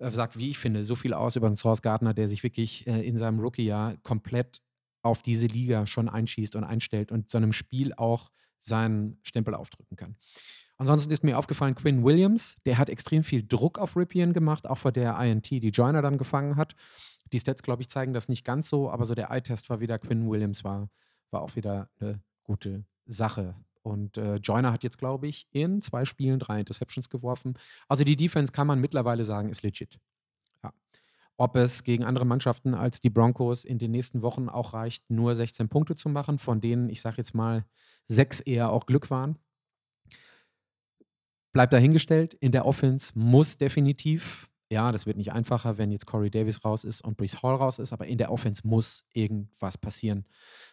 äh, 0.00 0.10
sagt, 0.10 0.38
wie 0.38 0.50
ich 0.50 0.58
finde, 0.58 0.82
so 0.82 0.96
viel 0.96 1.12
aus 1.12 1.36
über 1.36 1.48
den 1.48 1.56
Source 1.56 1.82
Gardner, 1.82 2.14
der 2.14 2.26
sich 2.26 2.42
wirklich 2.42 2.86
äh, 2.86 3.06
in 3.06 3.16
seinem 3.16 3.38
Rookie-Jahr 3.38 3.96
komplett 4.02 4.60
auf 5.02 5.22
diese 5.22 5.46
Liga 5.46 5.86
schon 5.86 6.08
einschießt 6.08 6.56
und 6.56 6.64
einstellt 6.64 7.12
und 7.12 7.30
so 7.30 7.38
einem 7.38 7.52
Spiel 7.52 7.92
auch 7.94 8.30
seinen 8.58 9.18
Stempel 9.22 9.54
aufdrücken 9.54 9.96
kann. 9.96 10.16
Ansonsten 10.76 11.12
ist 11.12 11.24
mir 11.24 11.38
aufgefallen, 11.38 11.74
Quinn 11.74 12.04
Williams, 12.04 12.56
der 12.64 12.78
hat 12.78 12.88
extrem 12.88 13.22
viel 13.22 13.46
Druck 13.46 13.78
auf 13.78 13.96
Ripien 13.96 14.32
gemacht, 14.32 14.66
auch 14.66 14.78
vor 14.78 14.92
der 14.92 15.18
INT, 15.18 15.50
die 15.50 15.68
Joiner 15.68 16.00
dann 16.00 16.16
gefangen 16.16 16.56
hat. 16.56 16.74
Die 17.32 17.38
Stats, 17.38 17.62
glaube 17.62 17.82
ich, 17.82 17.90
zeigen 17.90 18.14
das 18.14 18.28
nicht 18.28 18.44
ganz 18.44 18.68
so, 18.68 18.90
aber 18.90 19.04
so 19.04 19.14
der 19.14 19.30
Eye-Test 19.30 19.68
war 19.68 19.80
wieder, 19.80 19.98
Quinn 19.98 20.28
Williams 20.28 20.64
war, 20.64 20.88
war 21.30 21.42
auch 21.42 21.54
wieder 21.54 21.90
eine 22.00 22.22
gute 22.42 22.84
Sache. 23.06 23.54
Und 23.82 24.18
äh, 24.18 24.36
Joyner 24.36 24.72
hat 24.72 24.84
jetzt, 24.84 24.98
glaube 24.98 25.26
ich, 25.26 25.46
in 25.50 25.80
zwei 25.80 26.04
Spielen 26.04 26.38
drei 26.38 26.60
Interceptions 26.60 27.08
geworfen. 27.08 27.54
Also 27.88 28.04
die 28.04 28.16
Defense 28.16 28.52
kann 28.52 28.66
man 28.66 28.80
mittlerweile 28.80 29.24
sagen, 29.24 29.48
ist 29.48 29.62
legit. 29.62 29.98
Ja. 30.62 30.72
Ob 31.36 31.56
es 31.56 31.82
gegen 31.84 32.04
andere 32.04 32.26
Mannschaften 32.26 32.74
als 32.74 33.00
die 33.00 33.10
Broncos 33.10 33.64
in 33.64 33.78
den 33.78 33.90
nächsten 33.90 34.22
Wochen 34.22 34.48
auch 34.48 34.74
reicht, 34.74 35.10
nur 35.10 35.34
16 35.34 35.68
Punkte 35.68 35.96
zu 35.96 36.08
machen, 36.08 36.38
von 36.38 36.60
denen, 36.60 36.90
ich 36.90 37.00
sage 37.00 37.16
jetzt 37.18 37.34
mal, 37.34 37.64
sechs 38.06 38.40
eher 38.40 38.70
auch 38.70 38.86
Glück 38.86 39.10
waren, 39.10 39.38
bleibt 41.52 41.72
dahingestellt. 41.72 42.34
In 42.34 42.52
der 42.52 42.66
Offense 42.66 43.12
muss 43.18 43.56
definitiv, 43.56 44.50
ja, 44.70 44.92
das 44.92 45.06
wird 45.06 45.16
nicht 45.16 45.32
einfacher, 45.32 45.78
wenn 45.78 45.90
jetzt 45.90 46.06
Corey 46.06 46.30
Davis 46.30 46.64
raus 46.64 46.84
ist 46.84 47.02
und 47.02 47.16
Brees 47.16 47.42
Hall 47.42 47.54
raus 47.54 47.78
ist, 47.78 47.92
aber 47.92 48.06
in 48.06 48.18
der 48.18 48.30
Offense 48.30 48.66
muss 48.66 49.06
irgendwas 49.14 49.78
passieren. 49.78 50.26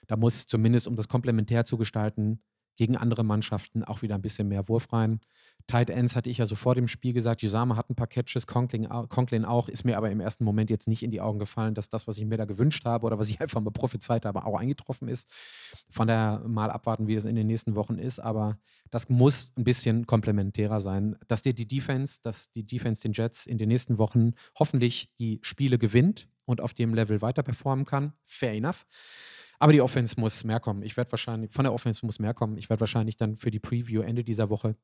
Da 0.08 0.18
muss 0.18 0.46
zumindest, 0.46 0.88
um 0.88 0.96
das 0.96 1.08
komplementär 1.08 1.66
zu 1.66 1.78
gestalten, 1.78 2.44
gegen 2.78 2.96
andere 2.96 3.24
Mannschaften 3.24 3.84
auch 3.84 4.02
wieder 4.02 4.16
ein 4.16 4.22
bisschen 4.22 4.48
mehr 4.48 4.70
Wurf 4.70 4.94
rein. 4.94 5.20
Tight 5.66 5.90
Ends 5.90 6.16
hatte 6.16 6.30
ich 6.30 6.38
ja 6.38 6.46
so 6.46 6.56
vor 6.56 6.76
dem 6.76 6.88
Spiel 6.88 7.12
gesagt, 7.12 7.42
Jusama 7.42 7.76
hat 7.76 7.90
ein 7.90 7.96
paar 7.96 8.08
Catches, 8.08 8.48
Conklin, 8.48 8.88
Conklin 9.10 9.44
auch, 9.44 9.68
ist 9.68 9.84
mir 9.84 9.98
aber 9.98 10.10
im 10.10 10.22
ersten 10.22 10.46
Moment 10.46 10.70
jetzt 10.70 10.88
nicht 10.88 11.04
in 11.04 11.12
die 11.12 11.20
Augen 11.20 11.40
gefallen, 11.40 11.74
dass 11.74 11.90
das, 11.90 12.08
was 12.08 12.18
ich 12.18 12.26
mir 12.26 12.38
da 12.38 12.46
gewünscht 12.46 12.86
habe 12.86 13.06
oder 13.06 13.20
was 13.20 13.30
ich 13.30 13.42
einfach 13.42 13.60
mal 13.60 13.72
prophezeit 13.72 14.26
habe, 14.26 14.46
auch 14.46 14.58
eingetroffen 14.58 15.10
ist. 15.10 15.30
Von 15.90 16.08
daher 16.08 16.48
mal 16.48 16.72
abwarten, 16.72 17.08
wie 17.08 17.16
das 17.16 17.26
in 17.26 17.36
den 17.36 17.48
nächsten 17.48 17.76
Wochen 17.76 17.98
ist, 17.98 18.20
aber 18.20 18.58
das 18.90 19.10
muss 19.10 19.52
ein 19.58 19.66
bisschen 19.66 20.06
komplementärer 20.06 20.80
sein, 20.80 21.18
dass 21.28 21.42
dir 21.42 21.54
die 21.54 21.68
Defense, 21.68 22.20
dass 22.22 22.52
die 22.54 22.66
Defense 22.66 23.02
den 23.02 23.12
Jets 23.12 23.46
in 23.46 23.58
den 23.58 23.68
nächsten 23.68 23.98
Wochen 23.98 24.34
hoffentlich 24.58 25.14
die 25.20 25.40
Spiele 25.42 25.78
gewinnt 25.78 26.30
und 26.46 26.62
auf 26.62 26.74
dem 26.74 26.94
Level 26.94 27.22
weiter 27.22 27.44
performen 27.44 27.86
kann. 27.86 28.14
Fair 28.24 28.54
enough. 28.54 28.86
Aber 29.60 29.74
die 29.74 29.82
Offense 29.82 30.20
muss 30.20 30.44
mehr 30.44 30.60
kommen. 30.60 30.84
Ich 30.84 30.98
werde 30.98 31.12
wahrscheinlich, 31.12 31.52
von 31.52 31.64
der 31.64 31.74
Offense 31.74 32.06
muss 32.06 32.20
mehr 32.20 32.34
kommen. 32.34 32.58
Ich 32.58 32.70
werde 32.70 32.82
wahrscheinlich 32.82 33.18
dann 33.18 33.36
für 33.36 33.52
die 33.52 33.60
Preview 33.60 34.02
Ende 34.02 34.24
dieser 34.24 34.50
Woche 34.50 34.76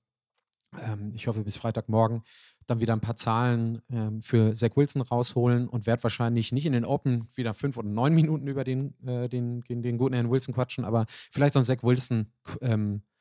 ähm, 0.81 1.11
ich 1.13 1.27
hoffe 1.27 1.43
bis 1.43 1.57
Freitagmorgen, 1.57 2.23
dann 2.65 2.79
wieder 2.79 2.93
ein 2.93 3.01
paar 3.01 3.15
Zahlen 3.15 3.81
ähm, 3.91 4.21
für 4.21 4.53
Zach 4.53 4.71
Wilson 4.75 5.01
rausholen 5.01 5.67
und 5.67 5.85
werde 5.85 6.03
wahrscheinlich 6.03 6.51
nicht 6.51 6.65
in 6.65 6.73
den 6.73 6.85
Open 6.85 7.27
wieder 7.35 7.53
fünf 7.53 7.77
oder 7.77 7.87
neun 7.87 8.13
Minuten 8.13 8.47
über 8.47 8.63
den, 8.63 8.97
äh, 9.05 9.27
den, 9.29 9.61
den, 9.61 9.81
den 9.81 9.97
guten 9.97 10.13
Herrn 10.13 10.31
Wilson 10.31 10.53
quatschen, 10.53 10.85
aber 10.85 11.05
vielleicht 11.09 11.53
so 11.53 11.59
ein 11.59 11.65
Zach 11.65 11.83
Wilson 11.83 12.31
ähm, 12.61 13.01
äh, 13.03 13.12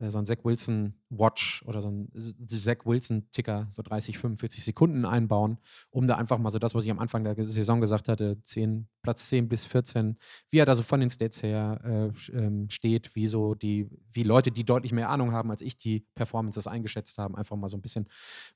so 0.00 0.18
ein 0.18 0.26
Zach 0.26 0.38
Wilson 0.44 0.94
Watch 1.10 1.64
oder 1.66 1.80
so 1.80 1.90
ein 1.90 2.08
Zach 2.46 2.84
Wilson 2.84 3.28
Ticker, 3.32 3.66
so 3.68 3.82
30, 3.82 4.18
45 4.18 4.62
Sekunden 4.62 5.04
einbauen, 5.04 5.58
um 5.90 6.06
da 6.06 6.16
einfach 6.16 6.38
mal 6.38 6.50
so 6.50 6.60
das, 6.60 6.74
was 6.74 6.84
ich 6.84 6.90
am 6.90 7.00
Anfang 7.00 7.24
der 7.24 7.34
Saison 7.44 7.80
gesagt 7.80 8.08
hatte, 8.08 8.40
10, 8.40 8.86
Platz 9.02 9.28
10 9.28 9.48
bis 9.48 9.66
14, 9.66 10.16
wie 10.50 10.58
er 10.58 10.66
da 10.66 10.74
so 10.74 10.84
von 10.84 11.00
den 11.00 11.10
Stats 11.10 11.42
her 11.42 11.80
äh, 11.84 12.36
ähm, 12.36 12.70
steht, 12.70 13.16
wie 13.16 13.26
so 13.26 13.54
die, 13.54 13.88
wie 14.12 14.22
Leute, 14.22 14.52
die 14.52 14.64
deutlich 14.64 14.92
mehr 14.92 15.08
Ahnung 15.08 15.32
haben 15.32 15.50
als 15.50 15.62
ich, 15.62 15.76
die 15.76 16.06
Performances 16.14 16.68
eingeschätzt 16.68 17.18
haben, 17.18 17.34
einfach 17.34 17.56
mal 17.56 17.68
so 17.68 17.76
ein 17.76 17.82
bisschen, 17.82 18.08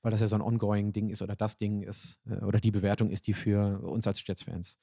weil 0.03 0.13
das 0.13 0.21
ja 0.21 0.29
so 0.29 0.37
ein 0.37 0.43
ongoing 0.43 0.93
Ding 0.93 1.11
ist 1.11 1.23
oder 1.23 1.35
das 1.35 1.57
Ding 1.57 1.83
ist 1.83 2.21
äh, 2.27 2.45
oder 2.45 2.61
die 2.61 2.71
Bewertung 2.71 3.11
ist, 3.11 3.27
die 3.27 3.33
für 3.33 3.81
uns 3.81 4.07
als 4.07 4.23
Jets-Fans 4.27 4.79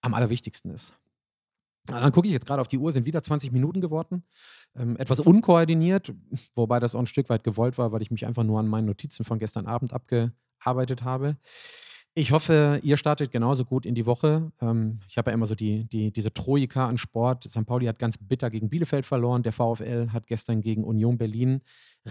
am 0.00 0.14
allerwichtigsten 0.14 0.70
ist. 0.70 0.92
Dann 1.86 2.12
gucke 2.12 2.26
ich 2.26 2.32
jetzt 2.32 2.46
gerade 2.46 2.60
auf 2.60 2.68
die 2.68 2.78
Uhr, 2.78 2.92
sind 2.92 3.04
wieder 3.06 3.22
20 3.22 3.52
Minuten 3.52 3.80
geworden. 3.80 4.24
Ähm, 4.74 4.96
etwas 4.96 5.20
unkoordiniert, 5.20 6.14
wobei 6.54 6.80
das 6.80 6.94
auch 6.94 7.00
ein 7.00 7.06
Stück 7.06 7.28
weit 7.28 7.44
gewollt 7.44 7.76
war, 7.76 7.92
weil 7.92 8.02
ich 8.02 8.10
mich 8.10 8.26
einfach 8.26 8.44
nur 8.44 8.58
an 8.58 8.68
meinen 8.68 8.86
Notizen 8.86 9.24
von 9.24 9.38
gestern 9.38 9.66
Abend 9.66 9.92
abgearbeitet 9.92 11.04
habe. 11.04 11.36
Ich 12.16 12.30
hoffe, 12.30 12.78
ihr 12.84 12.96
startet 12.96 13.32
genauso 13.32 13.64
gut 13.64 13.84
in 13.84 13.96
die 13.96 14.06
Woche. 14.06 14.52
Ähm, 14.60 15.00
ich 15.08 15.18
habe 15.18 15.30
ja 15.30 15.34
immer 15.34 15.46
so 15.46 15.56
die, 15.56 15.84
die, 15.88 16.12
diese 16.12 16.32
Troika 16.32 16.86
an 16.86 16.96
Sport. 16.96 17.42
St. 17.42 17.66
Pauli 17.66 17.86
hat 17.86 17.98
ganz 17.98 18.18
bitter 18.18 18.50
gegen 18.50 18.70
Bielefeld 18.70 19.04
verloren. 19.04 19.42
Der 19.42 19.52
VfL 19.52 20.10
hat 20.12 20.28
gestern 20.28 20.60
gegen 20.60 20.84
Union 20.84 21.18
Berlin 21.18 21.60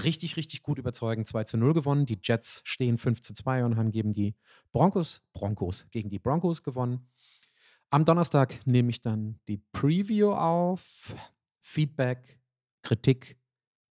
richtig, 0.03 0.35
richtig 0.35 0.61
gut 0.61 0.77
überzeugend 0.77 1.25
2 1.27 1.45
zu 1.45 1.57
0 1.57 1.71
gewonnen. 1.71 2.05
Die 2.05 2.19
Jets 2.21 2.61
stehen 2.65 2.97
5 2.97 3.21
zu 3.21 3.33
2 3.33 3.63
und 3.63 3.77
haben 3.77 3.91
gegen 3.91 4.11
die 4.11 4.35
Broncos, 4.73 5.21
Broncos, 5.31 5.85
gegen 5.89 6.09
die 6.09 6.19
Broncos 6.19 6.63
gewonnen. 6.63 7.07
Am 7.93 8.05
Donnerstag 8.05 8.59
nehme 8.65 8.89
ich 8.89 9.01
dann 9.01 9.39
die 9.47 9.61
Preview 9.71 10.31
auf. 10.31 11.15
Feedback, 11.61 12.39
Kritik 12.81 13.37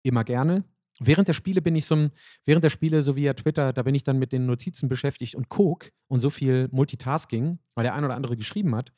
immer 0.02 0.24
gerne. 0.24 0.64
Während 0.98 1.28
der 1.28 1.32
Spiele 1.32 1.62
bin 1.62 1.76
ich 1.76 1.86
so, 1.86 2.08
während 2.44 2.64
der 2.64 2.70
Spiele, 2.70 3.02
so 3.02 3.14
wie 3.14 3.22
ja 3.22 3.34
Twitter, 3.34 3.72
da 3.72 3.84
bin 3.84 3.94
ich 3.94 4.02
dann 4.02 4.18
mit 4.18 4.32
den 4.32 4.46
Notizen 4.46 4.88
beschäftigt 4.88 5.36
und 5.36 5.48
guck 5.48 5.92
und 6.08 6.18
so 6.18 6.28
viel 6.28 6.68
Multitasking, 6.72 7.60
weil 7.76 7.84
der 7.84 7.94
ein 7.94 8.04
oder 8.04 8.16
andere 8.16 8.36
geschrieben 8.36 8.74
hat, 8.74 8.92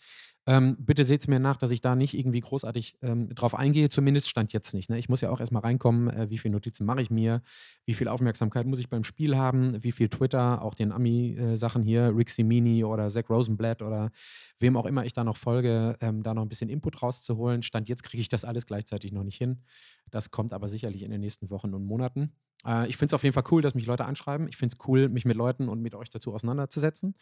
ähm, 0.47 0.77
bitte 0.79 1.05
seht 1.05 1.23
es 1.23 1.29
mir 1.29 1.41
nach, 1.41 1.57
dass 1.57 1.73
ich 1.73 1.81
da 1.81 1.97
nicht 1.97 2.15
irgendwie 2.15 2.41
großartig 2.41 2.99
ähm, 3.03 3.35
drauf 3.35 3.55
eingehe. 3.55 3.89
Zumindest 3.89 4.29
stand 4.29 4.53
jetzt 4.53 4.75
nicht. 4.75 4.89
Ne? 4.89 4.99
Ich 4.99 5.09
muss 5.09 5.21
ja 5.21 5.31
auch 5.31 5.41
erstmal 5.41 5.63
reinkommen, 5.63 6.09
äh, 6.09 6.31
wie 6.31 6.39
viele 6.39 6.53
Notizen 6.53 6.87
mache 6.87 7.03
ich 7.03 7.11
mir, 7.11 7.43
wie 7.85 7.95
viel 7.95 8.07
Aufmerksamkeit 8.07 8.65
muss 8.67 8.79
ich 8.79 8.89
beim 8.89 9.03
Spiel 9.03 9.37
haben, 9.37 9.83
wie 9.83 9.91
viel 9.91 10.09
Twitter, 10.09 10.63
auch 10.63 10.75
den 10.75 10.93
Ami-Sachen 10.93 11.83
hier, 11.83 12.17
Rick 12.17 12.31
Simini 12.31 12.85
oder 12.85 13.09
Zach 13.09 13.29
Rosenblatt 13.29 13.83
oder 13.83 14.11
wem 14.59 14.77
auch 14.77 14.87
immer 14.87 15.05
ich 15.05 15.13
da 15.13 15.25
noch 15.25 15.37
folge, 15.37 15.97
ähm, 16.01 16.23
da 16.23 16.33
noch 16.33 16.43
ein 16.43 16.49
bisschen 16.49 16.71
Input 16.71 17.03
rauszuholen. 17.03 17.63
Stand 17.63 17.89
jetzt 17.89 18.05
kriege 18.05 18.21
ich 18.21 18.29
das 18.29 18.45
alles 18.45 18.67
gleichzeitig 18.67 19.13
noch 19.13 19.25
nicht 19.25 19.39
hin. 19.39 19.63
Das 20.11 20.31
kommt 20.31 20.53
aber 20.53 20.69
sicherlich 20.69 21.03
in 21.03 21.11
den 21.11 21.21
nächsten 21.21 21.51
Wochen 21.51 21.75
und 21.75 21.85
Monaten. 21.85 22.33
Äh, 22.65 22.89
ich 22.89 22.97
finde 22.97 23.11
es 23.11 23.15
auf 23.15 23.23
jeden 23.23 23.35
Fall 23.35 23.45
cool, 23.51 23.63
dass 23.63 23.75
mich 23.75 23.87
Leute 23.87 24.05
anschreiben. 24.05 24.49
Ich 24.49 24.57
finde 24.57 24.75
es 24.79 24.89
cool, 24.89 25.09
mich 25.09 25.25
mit 25.25 25.37
Leuten 25.37 25.69
und 25.69 25.81
mit 25.81 25.95
euch 25.95 26.11
dazu 26.11 26.35
auseinanderzusetzen. 26.35 27.15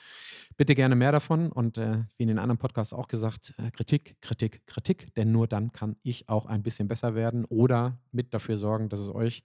Bitte 0.56 0.74
gerne 0.74 0.96
mehr 0.96 1.12
davon 1.12 1.50
und 1.50 1.78
äh, 1.78 2.04
wie 2.16 2.24
in 2.24 2.28
den 2.28 2.38
anderen 2.38 2.58
Podcasts 2.58 2.92
auch 2.92 3.08
gesagt, 3.08 3.54
äh, 3.58 3.70
Kritik, 3.70 4.16
Kritik, 4.20 4.66
Kritik, 4.66 5.14
denn 5.14 5.32
nur 5.32 5.46
dann 5.46 5.72
kann 5.72 5.96
ich 6.02 6.28
auch 6.28 6.46
ein 6.46 6.62
bisschen 6.62 6.88
besser 6.88 7.14
werden 7.14 7.44
oder 7.46 7.98
mit 8.12 8.34
dafür 8.34 8.56
sorgen, 8.56 8.88
dass 8.88 9.00
es 9.00 9.08
euch 9.08 9.44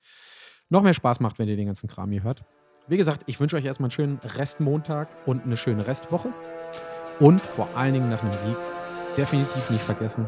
noch 0.69 0.83
mehr 0.83 0.93
Spaß 0.93 1.19
macht, 1.19 1.39
wenn 1.39 1.49
ihr 1.49 1.57
den 1.57 1.67
ganzen 1.67 1.87
Kram 1.87 2.11
hier 2.11 2.23
hört. 2.23 2.43
Wie 2.87 2.97
gesagt, 2.97 3.23
ich 3.27 3.39
wünsche 3.39 3.55
euch 3.55 3.65
erstmal 3.65 3.87
einen 3.87 3.91
schönen 3.91 4.17
Restmontag 4.17 5.15
und 5.27 5.43
eine 5.43 5.57
schöne 5.57 5.85
Restwoche. 5.85 6.33
Und 7.19 7.41
vor 7.41 7.75
allen 7.75 7.93
Dingen 7.93 8.09
nach 8.09 8.23
einem 8.23 8.33
Sieg 8.33 8.55
definitiv 9.17 9.69
nicht 9.69 9.83
vergessen. 9.83 10.25